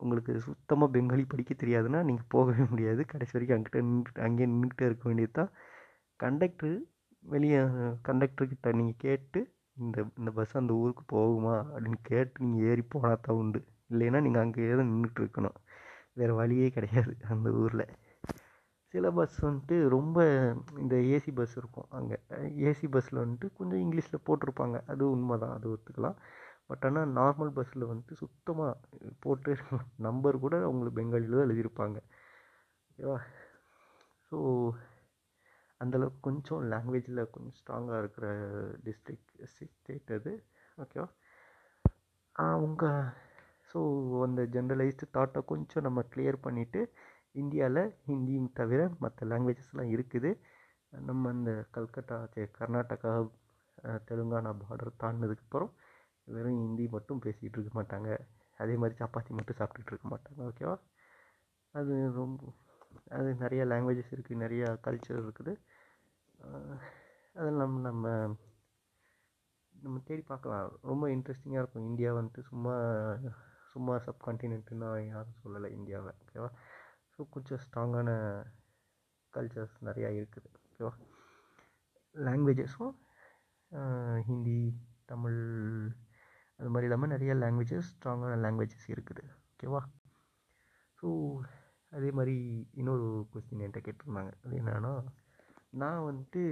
உங்களுக்கு 0.03 0.33
சுத்தமாக 0.47 0.93
பெங்காலி 0.95 1.25
படிக்க 1.33 1.53
தெரியாதுன்னா 1.63 2.01
நீங்கள் 2.09 2.31
போகவே 2.35 2.65
முடியாது. 2.73 3.03
கடைசி 3.13 3.35
வரைக்கும் 3.37 3.57
அங்கிட்ட 3.57 3.81
நின்று 3.89 4.25
அங்கேயே 4.27 4.49
நின்றுக்கிட்டே 4.53 4.89
இருக்க 4.89 5.05
வேண்டியது 5.11 5.35
தான் 5.41 5.53
கண்டக்டரு 6.21 6.73
வெளியே 7.25 7.61
கண்டக்டர்கிட்ட 8.09 8.69
நீங்கள் 8.81 9.03
கேட்டு 9.05 9.41
இந்த 9.83 9.99
இந்த 10.21 10.31
பஸ் 10.39 10.57
அந்த 10.61 10.73
ஊருக்கு 10.83 11.05
போகுமா 11.15 11.55
அப்படின்னு 11.73 12.01
கேட்டு 12.11 12.43
நீங்கள் 12.45 12.67
ஏறி 12.71 12.83
போனால் 12.93 13.25
தான் 13.27 13.39
உண்டு. 13.43 13.61
இல்லைன்னா 13.93 14.21
நீங்கள் 14.27 14.45
அங்கேயே 14.45 14.75
தான் 14.81 14.91
நின்றுட்டு 14.93 15.21
இருக்கணும் 15.25 15.57
வேறு 16.21 16.35
வழியே 16.41 16.69
கிடையாது 16.77 17.15
அந்த 17.35 17.49
ஊரில். 17.63 17.87
சில 18.95 19.07
பஸ் 19.19 19.37
வந்துட்டு 19.47 19.77
ரொம்ப 19.97 20.19
இந்த 20.83 20.95
ஏசி 21.15 21.31
பஸ் 21.39 21.57
இருக்கும் 21.61 21.89
அங்கே. 21.99 22.17
ஏசி 22.69 22.87
பஸ்ஸில் 22.95 23.23
வந்துட்டு 23.25 23.49
கொஞ்சம் 23.59 23.83
இங்கிலீஷில் 23.85 24.25
போட்டிருப்பாங்க. 24.29 24.77
அது 24.93 25.03
உண்மை 25.15 25.37
தான் 25.45 25.55
அது 25.57 25.67
ஒத்துக்கலாம். 25.75 26.19
பட் 26.71 26.85
ஆனால் 26.89 27.11
நார்மல் 27.19 27.55
பஸ்ஸில் 27.57 27.91
வந்துட்டு 27.91 28.15
சுத்தமாக 28.23 28.73
போட்டு 29.25 29.51
நம்பர் 30.07 30.43
கூட 30.45 30.55
அவங்களுக்கு 30.69 30.99
பெங்காலியில் 31.01 31.39
தான் 31.39 31.47
எழுதியிருப்பாங்க. 31.49 31.99
ஓகேவா? 32.91 33.19
ஸோ 34.33 34.39
அந்தளவுக்கு 35.81 36.21
கொஞ்சம் 36.29 36.63
லாங்குவேஜில் 36.73 37.21
கொஞ்சம் 37.35 37.57
ஸ்ட்ராங்காக 37.61 38.01
இருக்கிற 38.03 38.27
டிஸ்ட்ரிக் 38.87 39.29
ஸ்டேட் 39.53 40.13
அது. 40.19 40.33
ஓகேவா 40.79 41.09
அவங்க 42.37 42.85
ஸோ 43.71 43.81
அந்த 44.27 44.43
ஜென்ரலைஸ்டு 44.55 45.07
தாட்டை 45.17 45.41
கொஞ்சம் 45.53 45.85
நம்ம 45.87 46.01
கிளியர் 46.13 46.39
பண்ணிவிட்டு 46.47 46.81
இந்தியாவில் 47.43 47.83
ஹிந்தியும் 48.09 48.51
தவிர 48.59 48.81
மற்ற 49.05 49.27
லாங்குவேஜஸ்லாம் 49.31 49.93
இருக்குது. 49.95 50.31
நம்ம 51.09 51.33
இந்த 51.37 51.53
கல்கட்டா 51.77 52.19
கர்நாடகா 52.59 53.13
தெலுங்கானா 54.09 54.51
பார்டர் 54.63 55.01
தாண்டினதுக்கப்புறம் 55.03 55.73
வெறும் 56.35 56.61
ஹிந்தி 56.65 56.85
மட்டும் 56.97 57.23
பேசிகிட்டு 57.25 57.57
இருக்க 57.59 57.73
மாட்டாங்க. 57.79 58.11
அதே 58.63 58.75
மாதிரி 58.81 58.95
சப்பாத்தி 59.03 59.33
மட்டும் 59.39 59.59
சாப்பிட்டுட்டு 59.61 59.93
இருக்க 59.93 60.09
மாட்டாங்க. 60.13 60.41
ஓகேவா 60.51 60.77
அது 61.75 61.95
ரொம்ப 62.21 62.53
அது 63.17 63.29
நிறைய 63.45 63.63
லாங்குவேஜஸ் 63.73 64.13
இருக்குது 64.15 64.43
நிறையா 64.45 64.69
கல்ச்சர் 64.87 65.21
இருக்குது. 65.25 65.53
அதெல்லாம் 67.39 67.77
நம்ம 67.89 68.13
நம்ம 69.85 69.97
தேடி 70.09 70.23
பார்க்கலாம். 70.33 70.69
ரொம்ப 70.91 71.05
இன்ட்ரெஸ்டிங்காக 71.15 71.63
இருக்கும். 71.63 71.89
இந்தியா 71.91 72.11
வந்துட்டு 72.19 72.43
சும்மா 72.51 72.75
சும்மா 73.73 73.95
சப்கான்டினென்ட்டுன்னு 74.07 74.89
யாரும் 75.13 75.41
சொல்லலை 75.45 75.69
இந்தியாவை. 75.79 76.13
ஓகேவா 76.25 76.51
ஸோ 77.15 77.23
கொஞ்சம் 77.35 77.61
ஸ்ட்ராங்கான 77.65 78.11
கல்ச்சர்ஸ் 79.35 79.77
நிறையா 79.89 80.11
இருக்குது. 80.19 80.49
ஓகேவா 80.69 80.93
லாங்குவேஜஸும் 82.15 82.95
ஹிந்தி 84.29 84.61
தமிழ் 85.11 85.41
அது 86.61 86.71
மாதிரி 86.73 86.87
இல்லாமல் 86.89 87.13
நிறைய 87.15 87.33
லாங்குவேஜஸ் 87.43 87.91
ஸ்ட்ராங்கான 87.95 88.35
லாங்குவேஜஸ் 88.45 88.89
இருக்குது. 88.95 89.25
ஓகேவா 89.53 89.83
ஸோ 90.99 91.09
அதே 91.97 92.11
மாதிரி 92.19 92.37
இன்னொரு 92.81 93.07
கொஸ்டின் 93.33 93.63
என்கிட்ட 93.65 93.81
கேட்டிருந்தாங்க. 93.87 94.33
அது 94.45 94.55
என்னென்னா 94.63 94.93
நான் 95.83 96.07
வந்துட்டு 96.09 96.43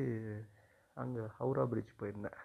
அங்கே 1.03 1.23
ஹவுரா 1.41 1.65
பிரிட்ஜ் 1.73 1.93
போயிருந்தேன். 2.01 2.39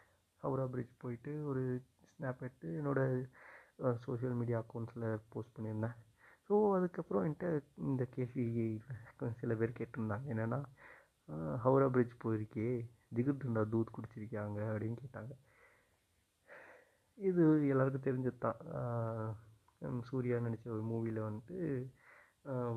ஹவுரா 0.43 0.65
பிரிட்ஜ் 0.73 0.93
போயிட்டு 1.03 1.31
ஒரு 1.51 1.63
ஸ்னாப் 2.11 2.43
எடுத்து 2.45 2.67
என்னோடய 2.79 3.95
சோஷியல் 4.05 4.37
மீடியா 4.41 4.59
அக்கௌண்ட்ஸில் 4.63 5.07
போஸ்ட் 5.33 5.55
பண்ணியிருந்தேன். 5.55 5.97
ஸோ 6.47 6.55
அதுக்கப்புறம் 6.77 7.25
என்கிட்ட 7.27 7.47
இந்த 7.87 8.03
கேள்வி 8.15 8.45
சில 9.41 9.53
பேர் 9.61 9.77
கேட்டிருந்தாங்க. 9.79 10.25
என்னென்னா 10.33 10.59
ஹவுரா 11.65 11.87
பிரிட்ஜ் 11.95 12.15
போயிருக்கே. 12.23 12.69
ஜிகிர்தண்டா 13.17 13.63
தூத் 13.73 13.95
குடிச்சிருக்காங்க 13.95 14.59
அப்படின்னு 14.71 14.97
கேட்டாங்க. 15.03 15.33
இது 17.17 17.43
எல்லாருக்கும் 17.73 18.07
தெரிஞ்சது 18.07 18.39
தான் 18.45 20.03
சூர்யா 20.09 20.37
நடித்த 20.45 20.75
ஒரு 20.75 20.83
மூவியில் 20.91 21.25
வந்துட்டு 21.27 21.57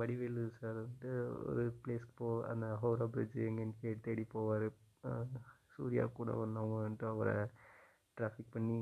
வடிவேலு 0.01 0.43
சார் 0.59 0.77
வந்துட்டு 0.79 1.11
ஒரு 1.49 1.63
பிளேஸ்க்கு 1.83 2.15
போ 2.21 2.29
அந்த 2.53 2.67
ஹவுரா 2.83 3.07
பிரிட்ஜ் 3.15 3.37
எங்கேன்னு 3.49 3.77
கே 3.81 3.91
தேடி 4.07 4.25
போவார். 4.33 4.67
சூர்யா 5.75 6.05
கூட 6.19 6.31
வந்தவங்க 6.41 6.77
வந்துட்டு 6.81 7.07
அவரை 7.13 7.37
டிராஃபிக் 8.17 8.55
பண்ணி 8.57 8.79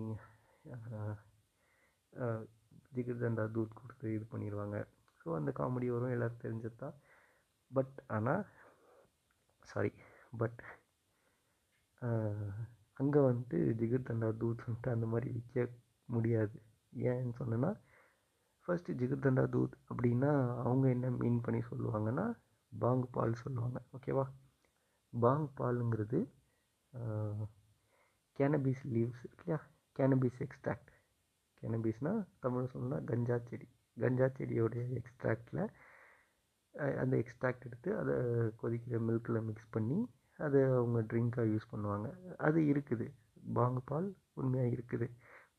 ஜிகிர்தண்டா 2.96 3.44
தூத் 3.56 3.78
கொடுத்து 3.80 4.06
இது 4.16 4.24
பண்ணிடுவாங்க 4.32 4.76
ஸோ 5.20 5.28
அந்த 5.38 5.50
காமெடி 5.58 5.88
வரும் 5.94 6.14
எல்லோரும் 6.14 6.42
தெரிஞ்சது 6.44 6.76
தான் 6.76 6.96
பட் 7.70 7.96
ஆனால் 8.16 8.42
சாரி 9.62 9.92
பட் 10.40 10.60
அங்கே 13.00 13.20
வந்துட்டு 13.28 13.58
ஜிகிர்தண்டா 13.80 14.30
தூத் 14.42 14.64
வந்துட்டு 14.66 14.94
அந்த 14.96 15.06
மாதிரி 15.12 15.28
விற்க 15.36 15.66
முடியாது. 16.08 16.56
ஏன்னு 17.10 17.34
சொன்னேன்னா 17.40 17.70
ஃபஸ்ட்டு 18.68 18.96
ஜிகர்தண்டா 19.00 19.42
தூத் 19.54 19.74
அப்படின்னா 19.90 20.30
அவங்க 20.64 20.86
என்ன 20.94 21.10
மீன் 21.20 21.40
பண்ணி 21.44 21.60
சொல்லுவாங்கன்னா 21.70 22.26
பாங் 22.72 23.04
பால் 23.14 23.40
சொல்லுவாங்க. 23.42 23.78
ஓகேவா 23.96 24.24
பாங் 25.12 25.46
பாலுங்கிறது 25.58 26.20
கேனபீஸ் 28.38 28.82
லீவ்ஸ் 28.94 29.24
இல்லையா? 29.30 29.58
கேனபீஸ் 29.96 30.40
எக்ஸ்ட்ராக்ட் 30.46 30.90
கேனபீஸ்னால் 31.62 32.20
தமிழ் 32.44 32.70
சொல்லணும்னா 32.72 32.98
கஞ்சா 33.10 33.36
செடி. 33.48 33.66
கஞ்சா 34.02 34.26
செடியோடைய 34.38 34.82
எக்ஸ்ட்ராக்டில் 35.00 35.62
அந்த 37.02 37.14
எக்ஸ்ட்ராக்ட் 37.22 37.66
எடுத்து 37.68 37.90
அதை 38.00 38.14
கொதிக்கிற 38.60 38.98
மில்கில் 39.08 39.44
மிக்ஸ் 39.48 39.72
பண்ணி 39.76 39.98
அதை 40.46 40.60
அவங்க 40.78 40.98
ட்ரிங்காக 41.10 41.46
யூஸ் 41.52 41.70
பண்ணுவாங்க. 41.72 42.08
அது 42.46 42.58
இருக்குது. 42.72 43.06
பாங்கு 43.56 43.80
பால் 43.90 44.08
உண்மையாக 44.40 44.74
இருக்குது. 44.76 45.06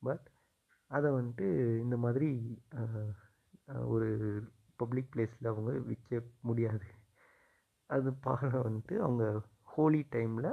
பட் 0.08 0.26
அதை 0.92 1.08
வந்துட்டு 1.12 1.48
இந்த 1.80 1.96
மாதிரி 1.98 2.30
ஒரு 3.86 4.08
பப்ளிக் 4.76 5.12
பிளேஸில் 5.16 5.50
அவங்க 5.52 5.72
விற்க 5.90 6.22
முடியாது. 6.42 6.88
அது 7.90 8.10
பாலை 8.26 8.50
வந்துட்டு 8.68 8.96
அவங்க 8.98 9.26
ஹோலி 9.74 10.02
டைமில் 10.16 10.50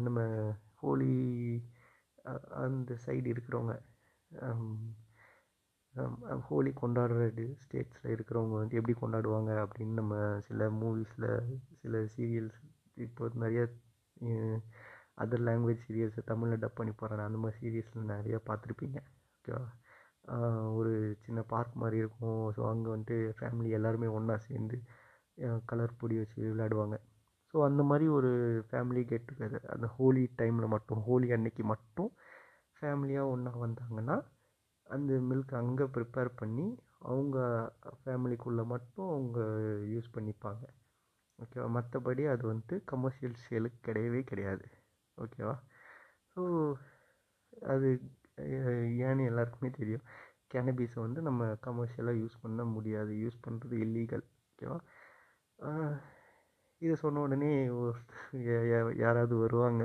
நம்ம 0.00 0.20
ஹோலி 0.74 1.12
அந்த 2.62 2.96
சைடு 3.06 3.28
இருக்கிறவங்க 3.32 3.74
ஹோலி 6.48 6.70
கொண்டாடுற 6.82 7.22
ஸ்டேட்ஸில் 7.62 8.12
இருக்கிறவங்க 8.14 8.56
வந்து 8.60 8.76
எப்படி 8.76 8.94
கொண்டாடுவாங்க 9.00 9.52
அப்படின்னு 9.62 9.94
நம்ம 10.00 10.16
சில 10.48 10.68
மூவிஸில் 10.80 11.28
சில 11.82 12.02
சீரியல்ஸ் 12.14 12.60
இப்போ 13.06 13.30
நிறைய 13.34 13.62
அதர் 15.22 15.44
லாங்குவேஜ் 15.48 15.84
சீரியல்ஸை 15.86 16.22
தமிழில் 16.30 16.62
டப் 16.62 16.78
பண்ணி 16.80 16.92
போடுறாங்க 17.00 17.28
அந்த 17.30 17.38
மாதிரி 17.42 17.58
சீரியல்ஸில் 17.62 18.10
நிறையா 18.14 18.38
பார்த்துருப்பீங்க. 18.48 18.98
ஓகேவா 19.38 19.64
ஒரு 20.78 20.92
சின்ன 21.24 21.40
பார்க் 21.52 21.80
மாதிரி 21.82 21.96
இருக்கும். 22.02 22.42
ஸோ 22.56 22.60
அங்கே 22.72 22.88
வந்துட்டு 22.94 23.16
ஃபேமிலி 23.38 23.70
எல்லாருமே 23.78 24.08
ஒன்றா 24.18 24.36
சேர்ந்து 24.48 24.76
கலர் 25.70 25.98
பொடி 26.00 26.16
வச்சு 26.20 26.38
விளையாடுவாங்க. 26.52 26.96
ஸோ 27.54 27.56
அந்த 27.68 27.82
மாதிரி 27.90 28.06
ஒரு 28.18 28.30
ஃபேமிலி 28.68 29.02
கெட் 29.12 29.28
டுகெதர் 29.30 29.64
அந்த 29.74 29.86
ஹோலி 29.96 30.24
டைமில் 30.40 30.72
மட்டும் 30.74 31.00
ஹோலி 31.08 31.28
அன்னைக்கு 31.36 31.64
மட்டும் 31.72 32.10
ஃபேமிலியாக 32.78 33.32
ஒன்றா 33.34 33.52
வந்தாங்கன்னா 33.64 34.16
அந்த 34.86 35.12
மில்க் 35.30 35.54
அங்கே 35.62 35.86
ப்ரிப்பேர் 35.96 36.30
பண்ணி 36.40 36.66
அவங்க 37.10 37.38
ஃபேமிலிக்குள்ளே 38.02 38.64
மட்டும் 38.74 39.08
அவங்க 39.14 39.40
யூஸ் 39.94 40.14
பண்ணிப்பாங்க. 40.16 40.64
ஓகேவா 41.38 41.66
மற்றபடி 41.76 42.22
அது 42.34 42.44
வந்துட்டு 42.52 42.76
கமர்ஷியல் 42.92 43.36
சேலுக்கு 43.44 43.78
கிடையவே 43.88 44.22
கிடையாது. 44.30 44.66
ஓகேவா 45.18 45.54
ஸோ 46.32 46.42
அது 47.72 47.88
ஏன்னு 49.08 49.22
எல்லாருக்குமே 49.30 49.70
தெரியும். 49.80 50.04
கேனபீஸை 50.52 50.98
வந்து 51.06 51.20
நம்ம 51.28 51.42
கமர்ஷியலாக 51.66 52.20
யூஸ் 52.22 52.36
பண்ண 52.44 52.62
முடியாது. 52.76 53.12
யூஸ் 53.24 53.38
பண்ணுறது 53.46 53.76
இல்லீகல் 53.86 54.24
ஓகேவா 54.50 54.78
இதை 56.82 56.94
சொன்ன 57.02 57.22
உடனே 57.26 57.50
யாராவது 59.04 59.34
வருவாங்க. 59.44 59.82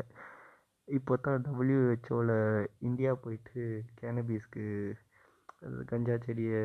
இப்போ 0.87 1.13
தான் 1.25 1.43
டபிள்யூஹெச்ஓவில் 1.47 2.35
இந்தியா 2.87 3.11
போயிட்டு 3.23 3.61
கேனபீஸ்க்கு 3.99 4.63
கஞ்சா 5.91 6.15
செடியை 6.25 6.61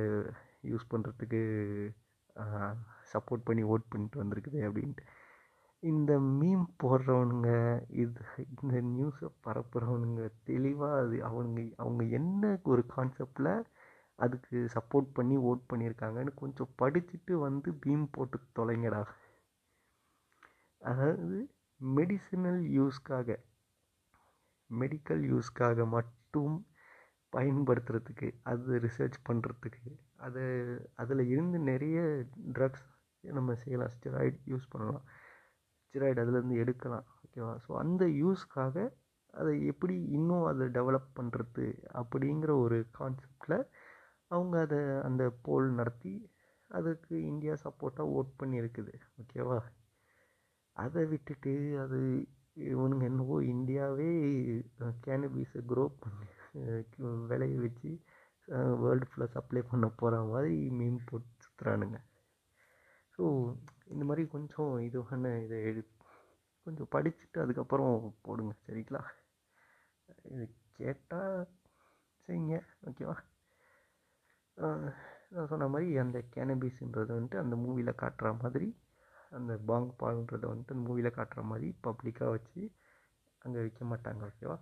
யூஸ் 0.71 0.91
பண்ணுறதுக்கு 0.93 1.41
சப்போர்ட் 3.13 3.47
பண்ணி 3.49 3.63
ஓட் 3.73 3.91
பண்ணிட்டு 3.93 4.21
வந்திருக்குது 4.23 4.59
அப்படின்ட்டு. 4.69 5.05
இந்த 5.83 6.13
மீம் 6.39 6.65
போடுறவனுங்க 6.83 7.51
இது 8.03 8.23
இந்த 8.55 8.75
நியூஸை 8.95 9.29
பரப்புகிறவனுங்க 9.47 10.25
தெளிவாக 10.49 10.99
அது 11.03 11.17
அவனுங்க 11.29 11.63
அவங்க 11.83 12.03
என்ன 12.19 12.51
ஒரு 12.73 12.83
கான்செப்டில் 12.97 13.53
அதுக்கு 14.19 14.57
சப்போர்ட் 14.75 15.09
பண்ணி 15.19 15.37
ஓட் 15.51 15.63
பண்ணியிருக்காங்கன்னு 15.71 16.33
கொஞ்சம் 16.43 16.73
படிச்சுட்டு 16.83 17.35
வந்து 17.47 17.71
மீம் 17.85 18.07
போட்டு 18.17 18.39
தொலைங்கடா. 18.59 19.01
அதாவது 20.83 21.39
மெடிசினல் 21.81 22.61
யூஸ்க்காக 22.79 23.39
மெடிக்கல் 24.71 25.23
யூஸ்க்காக 25.33 25.87
மட்டும் 25.97 26.57
பயன்படுத்துறதுக்கு 27.33 28.29
அது 28.43 28.79
ரிசர்ச் 28.87 29.19
பண்ணுறதுக்கு 29.29 29.91
அது 30.27 30.43
அதில் 31.03 31.25
இருந்து 31.33 31.59
நிறைய 31.73 31.99
ட்ரக்ஸ் 32.57 32.87
நம்ம 33.25 33.55
செய்யலாம் 33.63 33.93
ஸ்டெராய்டு 33.95 34.39
யூஸ் 34.53 34.71
பண்ணலாம். 34.73 35.05
ஸ்டிராய்டு 35.91 36.23
அதுலேருந்து 36.23 36.57
எடுக்கலாம் 36.57 37.07
ஓகேவா 37.21 37.55
ஸோ 37.65 37.71
அந்த 37.77 38.05
யூஸ்க்காக 38.15 38.77
அதை 39.35 39.53
எப்படி 39.67 39.95
இன்னும் 40.11 40.45
அதை 40.45 40.67
டெவலப் 40.69 41.09
பண்ணுறது 41.17 41.67
அப்படிங்கிற 41.93 42.51
ஒரு 42.61 42.79
கான்செப்டில் 42.99 43.57
அவங்க 44.31 44.55
அதை 44.61 44.81
அந்த 45.03 45.23
போல் 45.43 45.69
நடத்தி 45.73 46.15
அதுக்கு 46.71 47.15
இந்தியா 47.23 47.55
சப்போர்ட்டாக 47.63 48.13
ஓட் 48.13 48.33
பண்ணியிருக்குது 48.39 48.93
ஓகேவா 49.23 49.59
அதை 50.77 51.03
விட்டுட்டு 51.07 51.55
அது 51.81 51.99
இவனுங்க 52.67 53.05
என்னவோ 53.05 53.37
இந்தியாவே 53.47 54.11
கேனபீஸை 55.03 55.63
க்ரோ 55.67 55.85
பண்ணி 56.01 56.29
விளைய 57.27 57.57
வச்சு 57.59 57.91
வேர்ல்டு 58.81 59.09
ஃபுல்லாக 59.11 59.31
சப்ளை 59.31 59.63
பண்ண 59.63 59.87
போகிற 59.97 60.23
மாதிரி 60.25 60.55
மீன் 60.79 61.01
போட்டு 61.05 61.31
சுற்றுறானுங்க 61.45 61.99
ஸோ 63.19 63.25
இந்த 63.91 64.05
மாதிரி 64.05 64.23
கொஞ்சம் 64.29 64.73
இதுவான 64.87 65.33
இதை 65.45 65.59
எடு. 65.71 65.83
கொஞ்சம் 66.67 66.91
படிச்சுட்டு 66.95 67.39
அதுக்கப்புறம் 67.45 67.95
போடுங்க 68.23 68.53
சரிங்களா? 68.67 69.03
இது 70.33 70.45
கேட்டால் 70.79 71.39
செய்யுங்க 72.29 72.57
ஓகேவா? 72.89 73.17
நான் 75.33 75.49
சொன்ன 75.49 75.69
மாதிரி 75.69 75.99
அந்த 75.99 76.19
கேனபீஸ்ன்றது 76.35 77.13
வந்துட்டு 77.17 77.43
அந்த 77.43 77.57
மூவியில் 77.57 78.01
காட்டுற 78.03 78.31
மாதிரி 78.43 78.69
அந்த 79.31 79.53
பாங் 79.69 79.91
பால்ன்றதை 80.01 80.47
வந்துட்டு 80.51 80.75
அந்த 80.75 80.87
மூவியில் 80.87 81.17
காட்டுற 81.19 81.43
மாதிரி 81.43 81.69
பப்ளிக்காக 81.87 82.31
வச்சு 82.31 82.63
அங்கே 83.43 83.61
விற்க 83.61 83.85
மாட்டாங்க 83.85 84.23
ஓகேவா? 84.31 84.57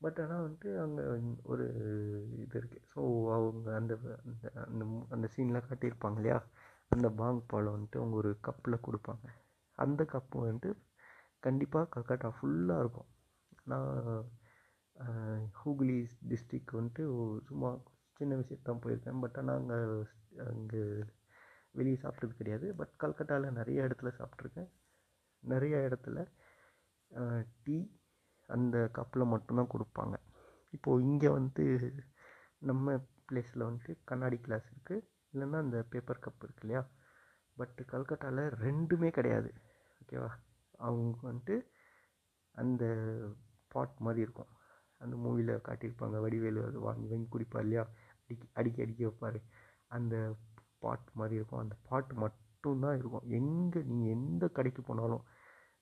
பட் 0.00 0.20
ஆனால் 0.20 0.44
வந்துட்டு 0.44 0.70
அங்கே 0.84 1.02
ஒரு 1.42 1.64
இது 2.42 2.54
இருக்குது 2.60 2.86
ஸோ 2.92 3.00
அவங்க 3.36 3.68
அந்த 3.76 3.94
அந்த 4.24 4.44
அந்த 4.68 4.84
அந்த 5.10 5.26
சீன்லாம் 5.34 5.68
காட்டியிருப்பாங்க 5.68 6.18
இல்லையா? 6.20 6.38
அந்த 6.94 7.06
பாங் 7.20 7.40
பாலை 7.50 7.68
வந்துட்டு 7.74 8.00
அவங்க 8.00 8.16
ஒரு 8.22 8.30
கப்பில் 8.46 8.84
கொடுப்பாங்க. 8.86 9.26
அந்த 9.78 10.02
கப்பு 10.14 10.36
வந்துட்டு 10.46 10.70
கண்டிப்பாக 11.46 11.90
கல்கட்டா 11.94 12.28
ஃபுல்லாக 12.36 12.82
இருக்கும். 12.84 13.10
நான் 13.70 13.94
ஹூக்ளி 15.60 15.98
டிஸ்ட்ரிக் 16.30 16.76
வந்துட்டு 16.78 17.04
சும்மா 17.48 17.70
சின்ன 18.20 18.36
விஷயத்து 18.40 18.68
தான் 18.68 18.82
போயிருக்கேன். 18.84 19.20
பட் 19.22 19.38
ஆனால் 19.40 19.58
அங்கே 19.60 19.78
அங்கே 20.52 20.82
வெளியே 21.78 21.98
சாப்பிட்டது 22.02 22.34
கிடையாது. 22.40 22.66
பட் 22.80 22.92
கல்கட்டாவில் 23.02 23.56
நிறைய 23.60 23.86
இடத்துல 23.88 24.10
சாப்பிட்ருக்கேன் 24.18 24.70
நிறைய 25.42 25.76
இடத்துல 25.88 26.18
டீ 27.64 27.76
அந்த 28.48 28.76
கப்பில் 28.98 29.32
மட்டும்தான் 29.34 29.72
கொடுப்பாங்க. 29.74 30.16
இப்போது 30.76 31.04
இங்கே 31.08 31.30
வந்து 31.38 31.64
நம்ம 32.70 32.96
பிளேஸில் 33.28 33.66
வந்துட்டு 33.68 33.92
கண்ணாடி 34.10 34.38
கிளாஸ் 34.46 34.68
இருக்குது 34.72 35.06
இல்லைன்னா 35.34 35.58
அந்த 35.64 35.78
பேப்பர் 35.92 36.24
கப் 36.24 36.44
இருக்கு 36.46 36.64
இல்லையா? 36.64 36.82
பட்டு 37.56 37.82
கல்கட்டாவில் 37.92 38.42
ரெண்டுமே 38.64 39.10
கிடையாது. 39.18 39.50
ஓகேவா 40.00 40.30
அவங்க 40.80 41.16
வந்துட்டு 41.30 41.56
அந்த 42.54 42.84
பாட் 43.74 43.98
மாதிரி 44.06 44.20
இருக்கும். 44.26 44.50
அந்த 45.00 45.14
மூவியில் 45.24 45.52
காட்டியிருப்பாங்க 45.68 46.16
வடிவேலு 46.24 46.60
அது 46.68 46.78
வாங்கி 46.86 47.06
வாங்கி 47.12 47.28
குடிப்பார் 47.34 47.64
இல்லையா? 47.66 47.84
அடிக்கி 48.22 48.46
அடிக்கி 48.60 48.80
அடிக்கி 48.84 49.04
வைப்பார். 49.08 49.38
அந்த 49.96 50.14
பாட் 50.84 51.08
மாதிரி 51.20 51.38
இருக்கும். 51.38 51.62
அந்த 51.64 51.76
பாட்டு 51.88 52.14
மட்டும்தான் 52.24 52.98
இருக்கும். 53.00 53.26
எங்கே 53.40 53.80
நீங்கள் 53.90 54.12
எந்த 54.16 54.44
கடைக்கு 54.58 54.82
போனாலும் 54.82 55.24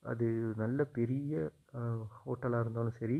அது 0.03 0.27
நல்ல 0.63 0.79
பெரிய 0.97 1.31
ஹோட்டலாக 2.23 2.63
இருந்தாலும் 2.63 2.97
சரி 3.01 3.17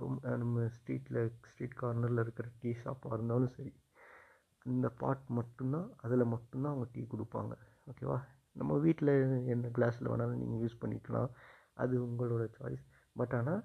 ரொம்ப 0.00 0.36
நம்ம 0.42 0.64
ஸ்ட்ரீட்டில் 0.76 1.20
ஸ்ட்ரீட் 1.50 1.80
கார்னரில் 1.80 2.22
இருக்கிற 2.24 2.46
டீ 2.60 2.70
ஷாப்பாக 2.82 3.16
இருந்தாலும் 3.16 3.54
சரி 3.56 3.72
இந்த 4.70 4.88
பாட் 5.00 5.24
மட்டும்தான் 5.38 5.88
அதில் 6.04 6.32
மட்டும்தான் 6.34 6.72
அவங்க 6.72 6.88
டீ 6.94 7.02
கொடுப்பாங்க. 7.14 7.54
ஓகேவா 7.90 8.18
நம்ம 8.60 8.72
வீட்டில் 8.86 9.12
என்ன 9.52 9.70
கிளாஸில் 9.76 10.10
வேணாலும் 10.12 10.40
நீங்கள் 10.42 10.62
யூஸ் 10.64 10.80
பண்ணிக்கலாம். 10.82 11.30
அது 11.82 11.94
உங்களோட 12.06 12.44
சாய்ஸ் 12.56 12.84
பட் 13.20 13.34
ஆனால் 13.38 13.62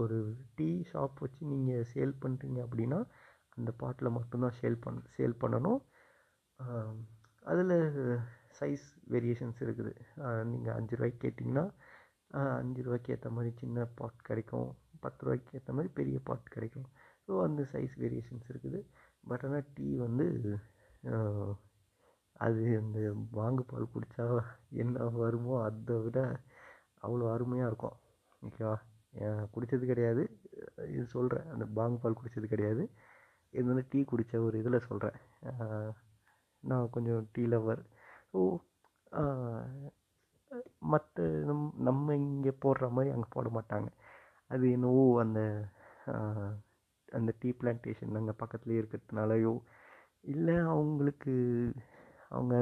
ஒரு 0.00 0.18
டீ 0.58 0.68
ஷாப் 0.90 1.22
வச்சு 1.24 1.42
நீங்கள் 1.52 1.88
சேல் 1.92 2.14
பண்ணுறீங்க 2.24 2.58
அப்படின்னா 2.66 3.00
அந்த 3.56 3.70
பாட்டில் 3.82 4.16
மட்டும்தான் 4.16 4.56
சேல் 4.60 4.82
பண் 4.84 5.00
சேல் 5.16 5.40
பண்ணணும். 5.42 5.80
அதில் 7.50 7.76
சைஸ் 8.58 8.86
வேரியேஷன்ஸ் 9.14 9.60
இருக்குது. 9.64 9.92
நீங்கள் 10.52 10.76
அஞ்சு 10.78 10.94
ரூபாய்க்கு 10.98 11.22
கேட்டிங்கன்னா 11.24 11.64
அஞ்சு 12.60 12.80
ரூபாய்க்கு 12.86 13.12
ஏற்ற 13.14 13.28
மாதிரி 13.36 13.50
சின்ன 13.60 13.84
பாட் 13.98 14.26
கிடைக்கும். 14.28 14.70
பத்து 15.04 15.22
ரூபாய்க்கு 15.24 15.56
ஏற்ற 15.58 15.72
மாதிரி 15.76 15.90
பெரிய 15.98 16.18
பாட் 16.28 16.54
கிடைக்கும். 16.56 16.88
ஸோ 17.26 17.32
அந்த 17.46 17.62
சைஸ் 17.72 17.94
வேரியேஷன்ஸ் 18.04 18.48
இருக்குது. 18.52 18.80
பட் 19.24 19.44
ஆனால் 19.46 19.68
டீ 19.76 19.86
வந்து 20.04 20.26
அது 22.46 22.62
அந்த 22.82 22.98
வாங்கு 23.38 23.62
பால் 23.70 23.92
குடித்தா 23.94 24.24
என்ன 24.82 25.06
வருமோ 25.22 25.54
அதை 25.66 25.96
விட 26.04 26.18
அவ்வளோ 27.06 27.24
அருமையாக 27.34 27.70
இருக்கும். 27.70 27.96
ஓகேவா? 28.42 28.76
குடித்தது 29.54 29.84
கிடையாது. 29.90 30.22
இது 30.94 31.04
சொல்கிறேன் 31.16 31.48
அந்த 31.54 31.64
பாங்கு 31.78 31.98
பால் 32.02 32.18
குடித்தது 32.18 32.48
கிடையாது. 32.54 32.84
இருந்தாலும் 33.54 33.88
டீ 33.92 34.00
குடித்த 34.10 34.40
ஒரு 34.46 34.56
இதில் 34.62 34.86
சொல்கிறேன் 34.88 35.18
நான் 36.62 36.92
கொஞ்சம் 36.96 37.22
டீ 37.34 37.42
லவர் 37.52 37.82
ஸோ 38.32 38.40
மற்ற 40.92 41.24
நம் 41.48 41.64
நம்ம 41.88 42.14
இங்கே 42.24 42.52
போடுற 42.64 42.86
மாதிரி 42.96 43.10
அங்கே 43.14 43.28
போட 43.36 43.48
மாட்டாங்க. 43.56 43.88
அது 44.50 44.64
என்னவோ 44.76 45.04
அந்த 45.24 45.40
அந்த 47.12 47.30
டீ 47.40 47.50
பிளான்டேஷன் 47.60 48.18
அங்கே 48.20 48.34
பக்கத்துலேயே 48.42 48.80
இருக்கிறதுனாலயோ 48.82 49.52
இல்லை 50.20 50.56
அவங்களுக்கு 50.56 51.34
அவங்க 52.28 52.54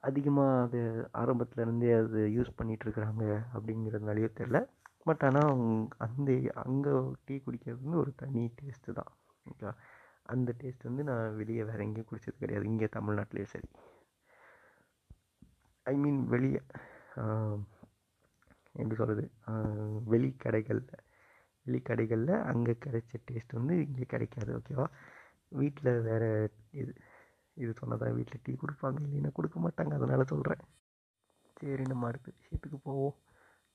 அதிகமாக 0.00 0.62
அது 0.62 0.80
ஆரம்பத்துலேருந்தே 1.22 1.90
அது 1.98 2.20
யூஸ் 2.36 2.56
பண்ணிகிட்ருக்குறாங்க 2.58 3.24
அப்படிங்கிறதுனாலையோ 3.56 4.30
தெரில 4.40 4.60
பட் 5.04 5.22
ஆனால் 5.26 5.62
அந்த 6.06 6.30
அங்கே 6.64 6.92
டீ 7.24 7.34
குடிக்கிறது 7.46 7.82
வந்து 7.84 8.00
ஒரு 8.02 8.12
தனி 8.22 8.42
டேஸ்ட்டு 8.60 8.96
தான். 8.98 9.12
ஓகே 9.46 9.70
அந்த 10.34 10.50
டேஸ்ட் 10.60 10.88
வந்து 10.88 11.02
நான் 11.10 11.36
வெளியே 11.36 11.62
வேறு 11.62 11.84
எங்கேயும் 11.86 12.08
குடித்தது 12.10 12.42
கிடையாது. 12.42 12.64
இங்கே 12.72 12.88
தமிழ்நாட்டிலே 12.96 13.44
சரி. 13.54 13.68
ஐ 15.86 15.94
மீன் 16.04 16.20
வெளியே 16.34 16.60
எப்படி 18.74 18.96
சொல்கிறது 19.00 19.24
வெளி 20.12 20.30
கடைகளில் 20.44 20.92
வெளி 21.66 21.80
கடைகளில் 21.80 22.34
அங்கே 22.50 22.74
கிடைச்ச 22.84 23.20
டேஸ்ட் 23.28 23.58
வந்து 23.58 23.74
இங்கே 23.86 24.06
கிடைக்காது 24.06 24.52
ஓகேவா 24.58 24.86
வீட்டில் 25.52 25.92
வேறு 26.00 26.30
இது 26.72 26.92
இது 27.56 27.72
சொன்னதான் 27.80 28.16
வீட்டில் 28.18 28.44
டீ 28.44 28.52
கொடுப்பாங்க 28.54 29.00
இல்லைன்னா 29.04 29.30
கொடுக்க 29.32 29.58
மாட்டாங்க 29.60 29.92
அதனால் 29.94 30.30
சொல்கிறேன் 30.32 30.62
சரி 31.56 31.82
நம்ம 31.82 32.06
அடுத்த 32.06 32.28
விஷயத்துக்கு 32.38 32.78
போவோம். 32.82 33.16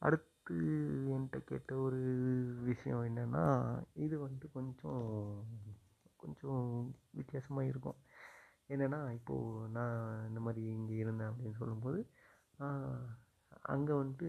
அடுத்து 0.01 0.55
என்கிட்ட 1.13 1.37
கேட்ட 1.43 1.71
ஒரு 1.77 1.99
விஷயம் 2.63 3.03
என்னென்னா 3.09 3.43
இது 3.95 4.15
வந்து 4.19 4.45
கொஞ்சம் 4.51 5.03
கொஞ்சம் 6.17 6.63
வித்தியாசமாக 7.11 7.69
இருக்கும். 7.71 7.99
என்னென்னா 8.69 8.99
இப்போது 9.11 9.69
நான் 9.69 9.97
இந்த 10.27 10.39
மாதிரி 10.39 10.61
இங்கே 10.69 10.95
இருந்தேன் 10.95 11.29
அப்படின்னு 11.31 11.59
சொல்லும்போது 11.61 11.99
அங்கே 13.65 13.93
வந்துட்டு 13.99 14.27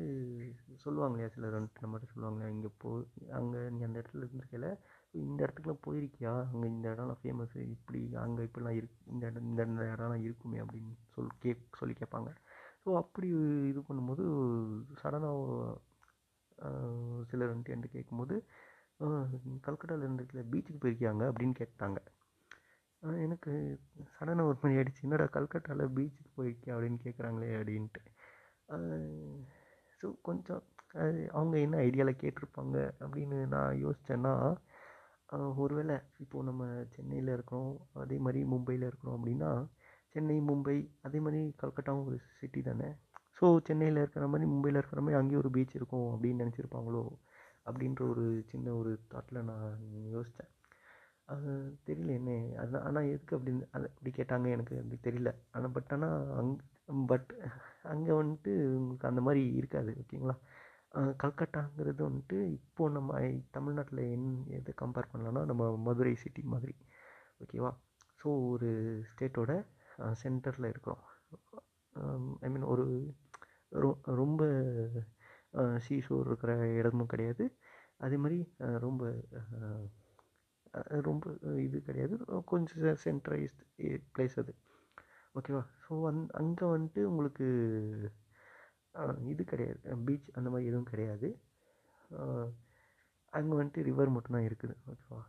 சொல்லுவாங்க 0.84 1.14
இல்லையா 1.16 1.32
சிலர் 1.34 1.56
வந்துட்டு 1.56 1.84
நம்மகிட்ட 1.84 2.12
சொல்லுவாங்க 2.14 2.42
இங்கே 2.54 2.70
போ 2.82 2.90
அங்கே 3.38 3.60
நீ 3.74 3.80
அந்த 3.88 3.96
இடத்துல 4.00 4.24
இருந்திருக்கையில 4.24 4.68
இந்த 5.14 5.38
இடத்துக்குலாம் 5.44 5.84
போயிருக்கியா? 5.86 6.32
அங்கே 6.50 6.66
இந்த 6.74 6.86
இடம்லாம் 6.94 7.20
ஃபேமஸ்ஸு 7.22 7.60
இப்படி 7.76 8.00
அங்கே 8.24 8.42
இப்படிலாம் 8.48 8.78
இருக் 8.80 8.96
இந்த 9.12 9.24
இடம் 9.30 9.46
இந்த 9.50 9.62
இந்த 9.70 9.84
இடம்லாம் 9.92 10.24
இருக்குமே 10.26 10.58
அப்படின்னு 10.64 10.92
சொல் 11.14 11.32
கேக் 11.44 11.78
சொல்லி 11.80 11.94
கேட்பாங்க. 12.00 12.30
ஸோ 12.82 12.90
அப்படி 13.02 13.28
இது 13.70 13.80
பண்ணும்போது 13.88 14.24
சடனாக 15.02 15.40
சிலர் 17.30 17.52
வந்துட்டு 17.52 17.74
என்கிட்ட 17.74 17.96
கேட்கும்போது 17.98 18.36
கல்கட்டாவில் 19.66 20.04
இருந்திருக்கல 20.06 20.42
பீச்சுக்கு 20.52 20.80
போயிருக்கியாங்க? 20.82 21.24
அப்படின்னு 21.30 21.54
கேட்டாங்க. 21.60 21.98
எனக்கு 23.26 23.52
சடனாக 24.16 24.48
ஒரு 24.50 24.58
மாதிரி 24.62 24.78
ஆகிடுச்சு 24.78 25.06
என்னடா 25.06 25.26
கல்கட்டாவில் 25.36 25.94
பீச்சுக்கு 25.98 26.30
போயிருக்கியா? 26.38 26.74
அப்படின்னு 26.76 26.98
கேட்குறாங்களே 27.06 27.50
அப்படின்ட்டு. 27.58 28.02
ஸோ 30.00 30.08
கொஞ்சம் 30.22 30.62
அது 31.04 31.20
அவங்க 31.32 31.56
என்ன 31.58 31.76
ஐடியாவில் 31.88 32.20
கேட்டிருப்பாங்க 32.22 32.76
அப்படின்னு 33.04 33.38
நான் 33.54 33.80
யோசித்தேன்னா 33.84 34.34
ஒருவேளை 35.62 35.96
இப்போது 36.22 36.46
நம்ம 36.48 36.62
சென்னையில் 36.94 37.34
இருக்கிறோம் 37.36 37.72
அதே 38.02 38.16
மாதிரி 38.18 38.40
மும்பையில் 38.52 38.86
இருக்கிறோம் 38.88 39.16
அப்படின்னா 39.18 39.50
சென்னை 40.14 40.36
மும்பை 40.40 40.76
அதே 41.06 41.18
மாதிரி 41.18 41.40
கல்கட்டாவும் 41.62 42.06
ஒரு 42.06 42.16
சிட்டி 42.38 42.60
தானே. 42.62 42.88
ஸோ 43.38 43.46
சென்னையில் 43.68 44.00
இருக்கிற 44.02 44.24
மாதிரி 44.28 44.46
மும்பையில் 44.52 44.78
இருக்கிற 44.80 45.00
மாதிரி 45.00 45.18
அங்கேயும் 45.20 45.42
ஒரு 45.42 45.50
பீச் 45.56 45.76
இருக்கும் 45.78 46.08
அப்படின்னு 46.14 46.42
நினச்சிருப்பாங்களோ 46.44 47.04
அப்படின்ற 47.66 48.02
ஒரு 48.12 48.24
சின்ன 48.50 48.74
ஒரு 48.80 48.92
தாட்டில் 49.12 49.46
நான் 49.50 49.68
யோசித்தேன் 50.14 50.52
தெரியல 51.88 52.10
என்ன 52.18 52.30
அது 52.62 52.78
ஆனால் 52.86 53.10
எதுக்கு 53.12 53.36
அப்படின்னு 53.38 53.64
அது 53.76 53.86
அப்படி 53.90 54.10
கேட்டாங்க 54.16 54.46
எனக்கு 54.56 54.74
அப்படி 54.82 54.98
தெரியல. 55.08 55.30
ஆனால் 55.50 55.74
பட் 55.76 55.92
ஆனால் 55.96 56.16
அங் 56.38 56.52
பட் 57.06 57.30
அங்கே 57.84 58.12
வந்துட்டு 58.12 58.52
உங்களுக்கு 58.76 59.10
அந்த 59.10 59.20
மாதிரி 59.26 59.42
இருக்காது 59.60 59.92
ஓகேங்களா? 60.02 60.36
கல்கட்டாங்கிறது 61.22 62.00
வந்துட்டு 62.08 62.38
இப்போது 62.56 62.94
நம்ம 62.96 63.18
தமிழ்நாட்டில் 63.50 64.02
என் 64.14 64.28
எதை 64.58 64.72
கம்பேர் 64.82 65.10
பண்ணலான்னா 65.12 65.42
நம்ம 65.50 65.64
மதுரை 65.86 66.14
சிட்டி 66.24 66.42
மாதிரி 66.54 66.74
ஓகேவா? 67.44 67.70
ஸோ 68.20 68.28
ஒரு 68.52 68.70
ஸ்டேட்டோட 69.10 69.52
சென்டரில் 70.22 70.70
இருக்கிறோம். 70.72 71.04
ஐ 72.44 72.48
மீன் 72.54 72.66
ஒரு 72.74 72.84
ரொ 73.82 73.90
ரொம்ப 74.20 74.42
சீஷோர் 75.86 76.28
இருக்கிற 76.28 76.52
இடமும் 76.78 77.12
கிடையாது. 77.12 77.44
அதே 77.98 78.16
மாதிரி 78.24 78.38
ரொம்ப 78.78 79.02
ரொம்ப 81.08 81.24
இது 81.66 81.78
கிடையாது. 81.88 82.14
கொஞ்சம் 82.52 82.98
சென்ட்ரைஸ்ட் 83.06 83.62
ப்ளேஸ் 84.14 84.36
அது. 84.42 84.52
ஓகேவா 85.38 85.62
ஸோ 85.84 85.92
அந் 86.08 86.22
அங்கே 86.40 86.66
வந்துட்டு 86.74 87.00
உங்களுக்கு 87.10 87.46
இது 89.32 89.42
கிடையாது. 89.52 89.80
பீச் 90.06 90.28
அந்த 90.38 90.48
மாதிரி 90.52 90.68
எதுவும் 90.70 90.90
கிடையாது. 90.92 91.28
அங்கே 93.38 93.54
வந்துட்டு 93.58 93.84
ரிவர் 93.88 94.14
மட்டும்தான் 94.14 94.46
இருக்குது. 94.48 94.74
ஓகேவா 94.92 95.20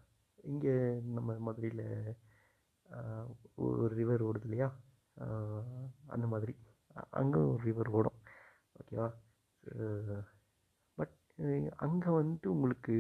இங்கே 0.52 0.74
நம்ம 1.18 1.36
மதுரையில் 1.48 1.86
ஒரு 3.66 3.92
ரிவர் 4.00 4.26
ஓடுது 4.30 4.48
இல்லையா? 4.50 4.70
அந்த 6.16 6.26
மாதிரி. 6.34 6.54
அங்கே 7.22 7.42
ஒரு 7.52 7.62
ரிவர் 7.70 7.92
ஓடும். 8.00 8.18
ஓகேவா 8.80 9.10
பட் 10.98 11.16
அங்கே 11.88 12.10
வந்துட்டு 12.20 12.48
உங்களுக்கு 12.56 12.96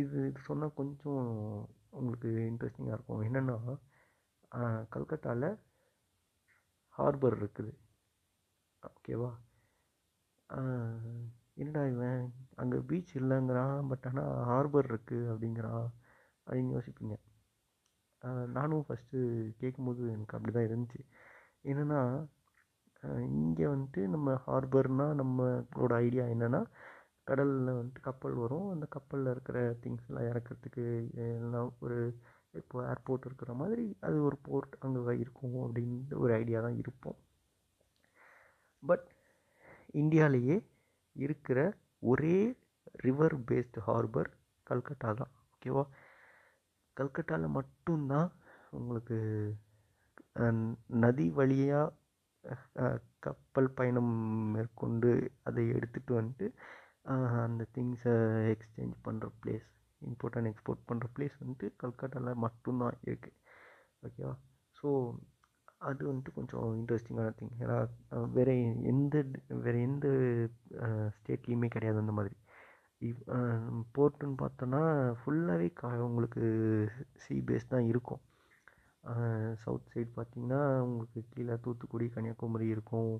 இது 0.00 0.16
இது 0.28 0.40
சொன்னால் 0.48 0.76
கொஞ்சம் 0.80 1.26
உங்களுக்கு 1.98 2.30
இன்ட்ரெஸ்டிங்காக 2.50 2.96
இருக்கும். 2.96 3.24
என்னென்னா 3.28 3.58
கல்கட்டாவில் 4.94 5.48
ஹார்பர் 6.98 7.36
இருக்குது. 7.40 7.72
ஓகேவா 8.82 9.30
என்னடா 11.62 11.82
இவன்? 11.92 12.22
அங்கே 12.60 12.78
பீச் 12.88 13.12
இல்லைங்கிறான் 13.20 13.78
பட் 13.90 14.06
ஆனால் 14.08 14.32
ஹார்பர் 14.50 14.88
இருக்குது 14.92 15.30
அப்படிங்கிறான். 15.32 15.86
அப்படின்னு 16.46 16.74
யோசிப்பீங்க. 16.76 17.14
நானும் 18.56 18.84
ஃபஸ்ட்டு 18.88 19.18
கேட்கும்போது 19.60 20.02
எனக்கு 20.14 20.36
அப்படி 20.36 20.52
தான் 20.56 20.68
இருந்துச்சு. 20.68 21.00
என்னென்னா 21.70 22.00
இங்கே 23.38 23.66
வந்துட்டு 23.72 24.02
நம்ம 24.14 24.28
ஹார்பர்னால் 24.46 25.18
நம்மளோட 25.20 25.92
ஐடியா 26.06 26.24
என்னென்னா 26.34 26.60
கடலில் 27.28 27.76
வந்துட்டு 27.78 28.00
கப்பல் 28.08 28.36
வரும். 28.42 28.68
அந்த 28.74 28.86
கப்பலில் 28.96 29.32
இருக்கிற 29.34 29.58
திங்ஸ்லாம் 29.84 30.28
இறக்கிறதுக்கு 30.30 30.84
எல்லாம் 31.40 31.70
ஒரு 31.84 31.98
இப்போ 32.56 32.76
ஏர்போர்ட் 32.88 33.26
இருக்கிற 33.26 33.52
மாதிரி 33.54 33.96
அது 34.00 34.22
ஒரு 34.22 34.36
போர்ட் 34.42 34.74
அங்கே 34.78 35.14
இருக்கும் 35.18 35.56
அப்படின்ட்டு 35.64 36.16
ஒரு 36.16 36.32
ஐடியா 36.34 36.60
தான் 36.60 36.78
இருப்போம் 36.78 37.18
பட் 38.82 39.06
இந்தியாவிலேயே 39.94 40.56
இருக்கிற 41.16 41.58
ஒரே 42.02 42.36
ரிவர் 43.02 43.36
பேஸ்டு 43.48 43.80
ஹார்பர் 43.80 44.30
கல்கட்டா 44.66 45.10
தான். 45.14 45.32
ஓகேவா 45.52 45.84
கல்கட்டாவில் 46.96 47.56
மட்டும்தான் 47.58 48.28
உங்களுக்கு 48.70 49.18
நதி 51.00 51.30
வழியாக 51.30 51.94
கப்பல் 53.20 53.70
பயணம் 53.70 54.12
மேற்கொண்டு 54.52 55.10
அதை 55.42 55.62
எடுத்துகிட்டு 55.70 56.12
வந்துட்டு 56.14 56.46
அந்த 57.42 57.66
திங்ஸை 57.74 58.14
எக்ஸ்சேஞ்ச் 58.52 58.96
பண்ணுற 59.04 59.28
பிளேஸ் 59.40 59.68
இம்போர்ட் 60.02 60.36
அண்ட் 60.38 60.50
எக்ஸ்போர்ட் 60.52 60.86
பண்ணுற 60.90 61.06
பிளேஸ் 61.16 61.36
வந்துட்டு 61.42 61.68
கல்கட்டாவில் 61.82 62.42
மட்டும்தான் 62.46 62.98
இருக்குது 63.06 63.36
ஓகேவா 64.06 64.34
ஸோ 64.76 64.88
அது 65.88 66.02
வந்துட்டு 66.08 66.32
கொஞ்சம் 66.38 66.66
இன்ட்ரெஸ்டிங்கான 66.78 67.32
திங் 67.38 67.56
ஏன்னா 67.64 67.76
வேறு 68.36 68.54
எந்த 68.92 69.16
வேறு 69.64 69.78
எந்த 69.88 70.06
ஸ்டேட்லேயுமே 71.16 71.68
கிடையாது 71.74 71.98
அந்த 72.02 72.12
மாதிரி. 72.18 72.34
இவ் 73.08 73.18
போர்ட்டுன்னு 73.96 74.36
பார்த்தோன்னா 74.42 74.80
ஃபுல்லாகவே 75.20 75.68
கா 75.80 75.88
உங்களுக்கு 76.08 76.42
சி 77.24 77.34
பேஸ் 77.48 77.72
தான் 77.72 77.88
இருக்கும். 77.92 78.22
சவுத் 79.64 79.90
சைடு 79.92 80.10
பார்த்திங்கன்னா 80.16 80.60
உங்களுக்கு 80.86 81.20
கீழே 81.34 81.56
தூத்துக்குடி 81.64 82.06
கன்னியாகுமரி 82.14 82.68
இருக்கும். 82.76 83.12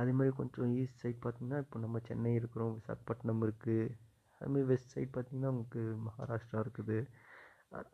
அதே 0.00 0.12
மாதிரி 0.18 0.32
கொஞ்சம் 0.40 0.74
ஈஸ்ட் 0.80 1.02
சைட் 1.04 1.22
பார்த்திங்கன்னா 1.24 1.60
இப்போ 1.64 1.78
நம்ம 1.84 2.00
சென்னை 2.08 2.32
இருக்கிறோம் 2.40 2.74
விசாகப்பட்டினம் 2.78 3.42
இருக்குது 3.46 3.78
அதுமாதிரி 4.40 4.66
வெஸ்ட் 4.72 4.92
சைட் 4.94 5.14
பார்த்திங்கன்னா 5.14 5.50
உங்களுக்கு 5.54 5.82
மகாராஷ்டிரா 6.08 6.60
இருக்குது. 6.64 6.98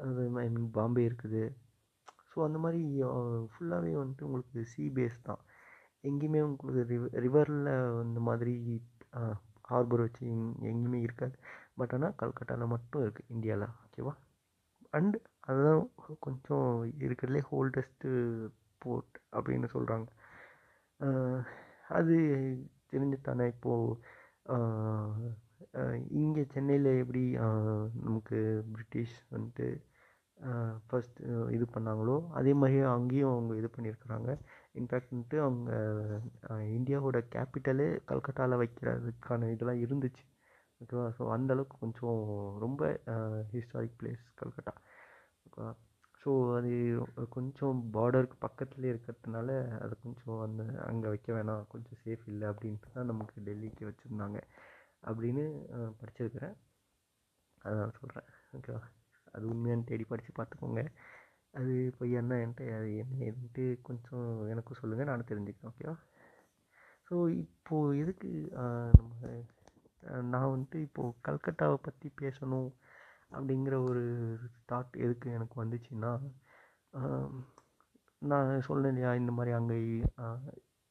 அது 0.05 0.23
ஐ 0.45 0.49
மீன் 0.55 0.71
பாம்பே 0.79 1.05
இருக்குது. 1.11 1.43
ஸோ 2.31 2.39
அந்த 2.49 2.59
மாதிரி 2.65 2.83
ஃபுல்லாகவே 3.53 3.93
வந்துட்டு 4.01 4.27
உங்களுக்கு 4.29 4.61
சீ 4.73 4.85
பேஸ் 4.99 5.19
தான். 5.29 5.43
எங்கேயுமே 6.11 6.41
உங்களுக்கு 6.49 6.83
ரிவ 6.93 7.05
ரிவரில் 7.25 7.73
இந்த 8.07 8.21
மாதிரி 8.29 8.55
ஹார்பர் 9.71 10.05
வச்சு 10.05 10.23
எங்கேயுமே 10.71 11.01
இருக்காது. 11.07 11.37
பட் 11.81 11.93
ஆனால் 11.97 12.17
கல்கட்டாவில் 12.23 12.73
மட்டும் 12.75 13.03
இருக்குது 13.05 13.31
இந்தியாவில் 13.35 13.69
ஓகேவா 13.85 14.15
அண்டு 14.99 15.19
அதுதான் 15.51 15.83
கொஞ்சம் 16.27 16.67
இருக்கிறதுலே 17.05 17.43
ஹோல்டஸ்ட்டு 17.51 18.11
போர்ட் 18.83 19.17
அப்படின்னு 19.37 19.69
சொல்கிறாங்க 19.75 20.09
அது 21.99 22.17
தெரிஞ்சு 22.91 23.19
தானே 23.29 23.45
இப்போது 23.55 23.97
இங்கே 26.23 26.43
சென்னையில் 26.55 26.89
எப்படி 27.03 27.23
நமக்கு 28.07 28.39
பிரிட்டிஷ் 28.73 29.17
வந்துட்டு 29.35 29.67
ஃபஸ்ட்டு 30.89 31.25
இது 31.57 31.67
பண்ணாங்களோ 31.75 32.17
அதே 32.39 32.53
மாதிரியே 32.61 32.85
அங்கேயும் 32.97 33.33
அவங்க 33.35 33.53
இது 33.61 33.69
பண்ணியிருக்கிறாங்க. 33.75 34.31
இன்ஃபேக்ட் 34.81 35.13
வந்துட்டு 35.13 35.39
அவங்க 35.47 35.71
இந்தியாவோட 36.79 37.19
கேபிட்டலே 37.35 37.87
கல்கட்டாவில் 38.11 38.61
வைக்கிறதுக்கான 38.63 39.51
இதெல்லாம் 39.55 39.83
இருந்துச்சு. 39.85 40.25
ஓகேவா 40.81 41.07
ஸோ 41.19 41.25
அந்தளவுக்கு 41.37 41.77
கொஞ்சம் 41.85 42.21
ரொம்ப 42.65 42.83
ஹிஸ்டாரிக் 43.55 43.99
பிளேஸ் 44.01 44.25
கல்கட்டா. 44.43 44.75
ஓகேவா 45.47 45.71
ஸோ 46.23 46.33
அது 46.59 46.73
கொஞ்சம் 47.37 47.79
பார்டருக்கு 47.97 48.37
பக்கத்துலேயே 48.47 48.93
இருக்கிறதுனால 48.95 49.49
அது 49.85 49.95
கொஞ்சம் 50.05 50.37
அந்த 50.47 50.63
அங்கே 50.91 51.09
வைக்க 51.15 51.29
வேணாம் 51.39 51.65
கொஞ்சம் 51.73 52.01
சேஃப் 52.05 52.27
இல்லை 52.33 52.47
அப்படின்ட்டு 52.53 52.95
தான் 52.97 53.11
நமக்கு 53.13 53.37
டெல்லிக்கு 53.49 53.85
வச்சுருந்தாங்க. 53.91 54.39
அப்படின்னு 55.03 55.45
படிச்சிருக்கிறேன். 56.01 56.55
அதான் 57.65 57.97
சொல்கிறேன் 58.01 58.29
ஓகேவா 58.57 58.83
அது 59.35 59.45
உண்மையான்னு 59.53 59.89
தேடி 59.91 60.05
படித்து 60.11 60.33
பார்த்துக்கோங்க. 60.39 60.83
அது 61.55 61.75
பொய்யான்னா 61.99 62.37
என்கிட்ட 62.43 62.65
அது 62.79 62.89
என்ன 63.03 63.17
ஏதுன்ட்டு 63.29 63.65
கொஞ்சம் 63.89 64.27
எனக்கும் 64.53 64.81
சொல்லுங்கள் 64.81 65.11
நானும் 65.11 65.31
தெரிஞ்சுக்கிறேன். 65.31 65.73
ஓகேவா 65.73 65.97
ஸோ 67.09 67.17
இப்போது 67.43 67.99
எதுக்கு 68.03 68.31
நம்ம 68.99 69.13
நான் 70.33 70.53
வந்துட்டு 70.53 70.79
இப்போது 70.87 71.17
கல்கட்டாவை 71.27 71.77
பற்றி 71.87 72.09
பேசணும் 72.23 72.71
அப்படிங்கிற 73.37 73.75
ஒரு 73.89 74.05
தாட் 74.71 74.97
எதுக்கு 75.05 75.29
எனக்கு 75.39 75.57
வந்துச்சுன்னா 75.63 76.13
நான் 78.23 78.51
சொன்னேன் 78.69 78.93
இல்லையா 78.93 79.11
இந்த 79.21 79.33
மாதிரி 79.37 79.53
அங்கே 79.59 79.77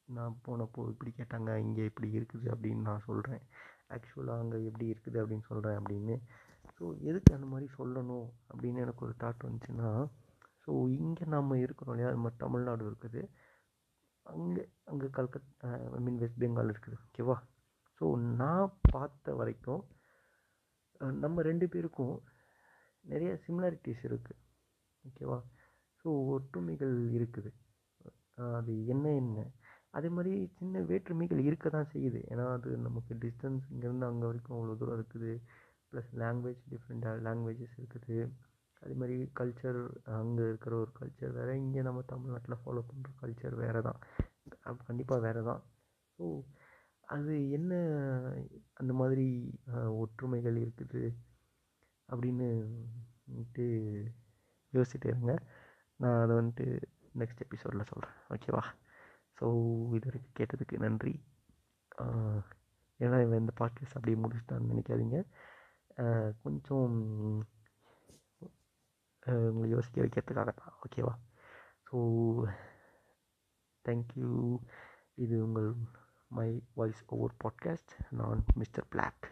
நான் 0.08 0.38
போனப்போ 0.46 0.80
இப்படி 0.92 1.10
கேட்டாங்க 1.18 1.50
இங்கே 1.66 1.84
இப்படி 1.90 2.08
இருக்குது 2.18 2.46
அப்படின்னு 2.54 2.88
நான் 2.88 3.06
சொல்கிறேன் 3.08 3.42
ஆக்சுவலாக 3.94 4.42
அங்கே 4.44 4.58
எப்படி 4.68 4.86
இருக்குது 4.92 5.18
அப்படின்னு 5.22 5.46
சொல்கிறேன் 5.50 5.78
அப்படின்னு. 5.80 6.16
ஸோ 6.76 6.82
எதுக்கு 7.10 7.30
அந்த 7.36 7.46
மாதிரி 7.52 7.66
சொல்லணும் 7.78 8.26
அப்படின்னு 8.50 8.82
எனக்கு 8.84 9.04
ஒரு 9.06 9.14
தாட் 9.22 9.46
வந்துச்சுன்னா 9.48 9.90
ஸோ 10.64 10.72
இங்கே 10.98 11.24
நம்ம 11.34 11.56
இருக்கிறோம் 11.64 11.94
இல்லையா? 11.94 12.10
நம்ம 12.16 12.30
தமிழ்நாடு 12.42 12.82
இருக்குது. 12.90 13.22
அங்கே 14.34 14.64
அங்கே 14.90 15.08
Calcutta 15.16 15.70
I 15.96 16.00
mean 16.06 16.20
West 16.22 16.42
Bengal 16.42 16.70
இருக்குது. 16.72 16.98
ஓகேவா 17.06 17.36
ஸோ 17.98 18.04
நான் 18.40 18.76
பார்த்த 18.90 19.34
வரைக்கும் 19.40 19.82
நம்ம 21.24 21.42
ரெண்டு 21.48 21.66
பேருக்கும் 21.72 22.14
நிறைய 23.12 23.30
சிமிலாரிட்டிஸ் 23.46 24.02
இருக்குது 24.08 24.40
ஓகேவா 25.04 25.38
ஸோ 26.00 26.08
ஒற்றுமைகள் 26.34 26.94
இருக்குது. 27.16 27.50
அது 28.58 28.72
என்ன 28.92 29.06
என்ன? 29.22 29.38
அதே 29.94 30.08
மாதிரி 30.16 30.32
சின்ன 30.58 30.80
வேற்றுமைகள் 30.90 31.40
இருக்க 31.48 31.66
தான் 31.76 31.90
செய்யுது. 31.94 32.20
ஏன்னா 32.32 32.44
அது 32.56 32.70
நமக்கு 32.86 33.12
டிஸ்டன்ஸ் 33.24 33.64
இங்கேருந்து 33.72 34.08
அங்கே 34.10 34.26
வரைக்கும் 34.30 34.56
அவ்வளோ 34.58 34.76
தூரம் 34.80 34.98
இருக்குது. 34.98 35.32
ப்ளஸ் 35.90 36.10
லாங்குவேஜ் 36.22 36.62
டிஃப்ரெண்ட்டாக 36.72 37.22
லாங்குவேஜஸ் 37.26 37.76
இருக்குது. 37.80 38.18
அதே 38.82 38.94
மாதிரி 39.00 39.16
கல்ச்சர் 39.38 39.80
அங்கே 40.20 40.44
இருக்கிற 40.50 40.74
ஒரு 40.82 40.92
கல்ச்சர் 41.00 41.34
வேறு 41.38 41.52
இங்கே 41.64 41.82
நம்ம 41.88 42.00
தமிழ்நாட்டில் 42.12 42.60
ஃபாலோ 42.62 42.82
பண்ணுற 42.88 43.10
கல்ச்சர் 43.20 43.54
வேறு 43.62 43.82
தான் 43.88 44.00
கண்டிப்பாக 44.88 45.20
வேறு 45.26 45.42
தான் 45.50 45.62
ஸோ 46.14 46.24
அது 47.14 47.34
என்ன 47.58 47.72
அந்த 48.80 48.92
மாதிரி 49.00 49.26
ஒற்றுமைகள் 50.02 50.58
இருக்குது 50.64 51.02
அப்படின்னு 52.08 52.48
வந்துட்டு 53.28 53.66
யோசிச்சுட்டு 54.72 55.08
இருங்க. 55.12 55.34
நான் 56.00 56.20
அதை 56.24 56.34
வந்துட்டு 56.40 56.66
நெக்ஸ்ட் 57.20 57.44
எபிசோடில் 57.46 57.90
சொல்கிறேன் 57.90 58.16
ஓகேவா 58.34 58.62
ஸோ 59.38 59.46
இது 59.96 60.08
வரைக்கும் 60.08 60.36
கேட்டதுக்கு 60.38 60.76
நன்றி. 60.84 61.14
ஏன்னா 63.00 63.18
இவன் 63.24 63.42
இந்த 63.42 63.52
பாட்காஸ்ட் 63.60 63.96
அப்படியே 63.98 64.18
முடிச்சுட்டான்னு 64.22 64.70
நினைக்காதீங்க. 64.72 65.18
கொஞ்சம் 66.42 66.94
உங்களை 69.48 69.68
யோசிக்க 69.74 69.96
வைக்கிறதுக்காக 70.02 70.52
தான். 70.60 70.76
ஓகேவா 70.84 71.14
ஸோ 71.88 71.98
தேங்க்யூ 73.84 74.30
இது 75.14 75.36
உங்கள் 75.46 75.70
மை 76.36 76.48
வாய்ஸ் 76.78 77.02
ஓவர் 77.14 77.34
பாட்காஸ்ட் 77.44 77.92
நான் 78.18 78.40
மிஸ்டர் 78.60 78.86
பிளாக் 78.88 79.24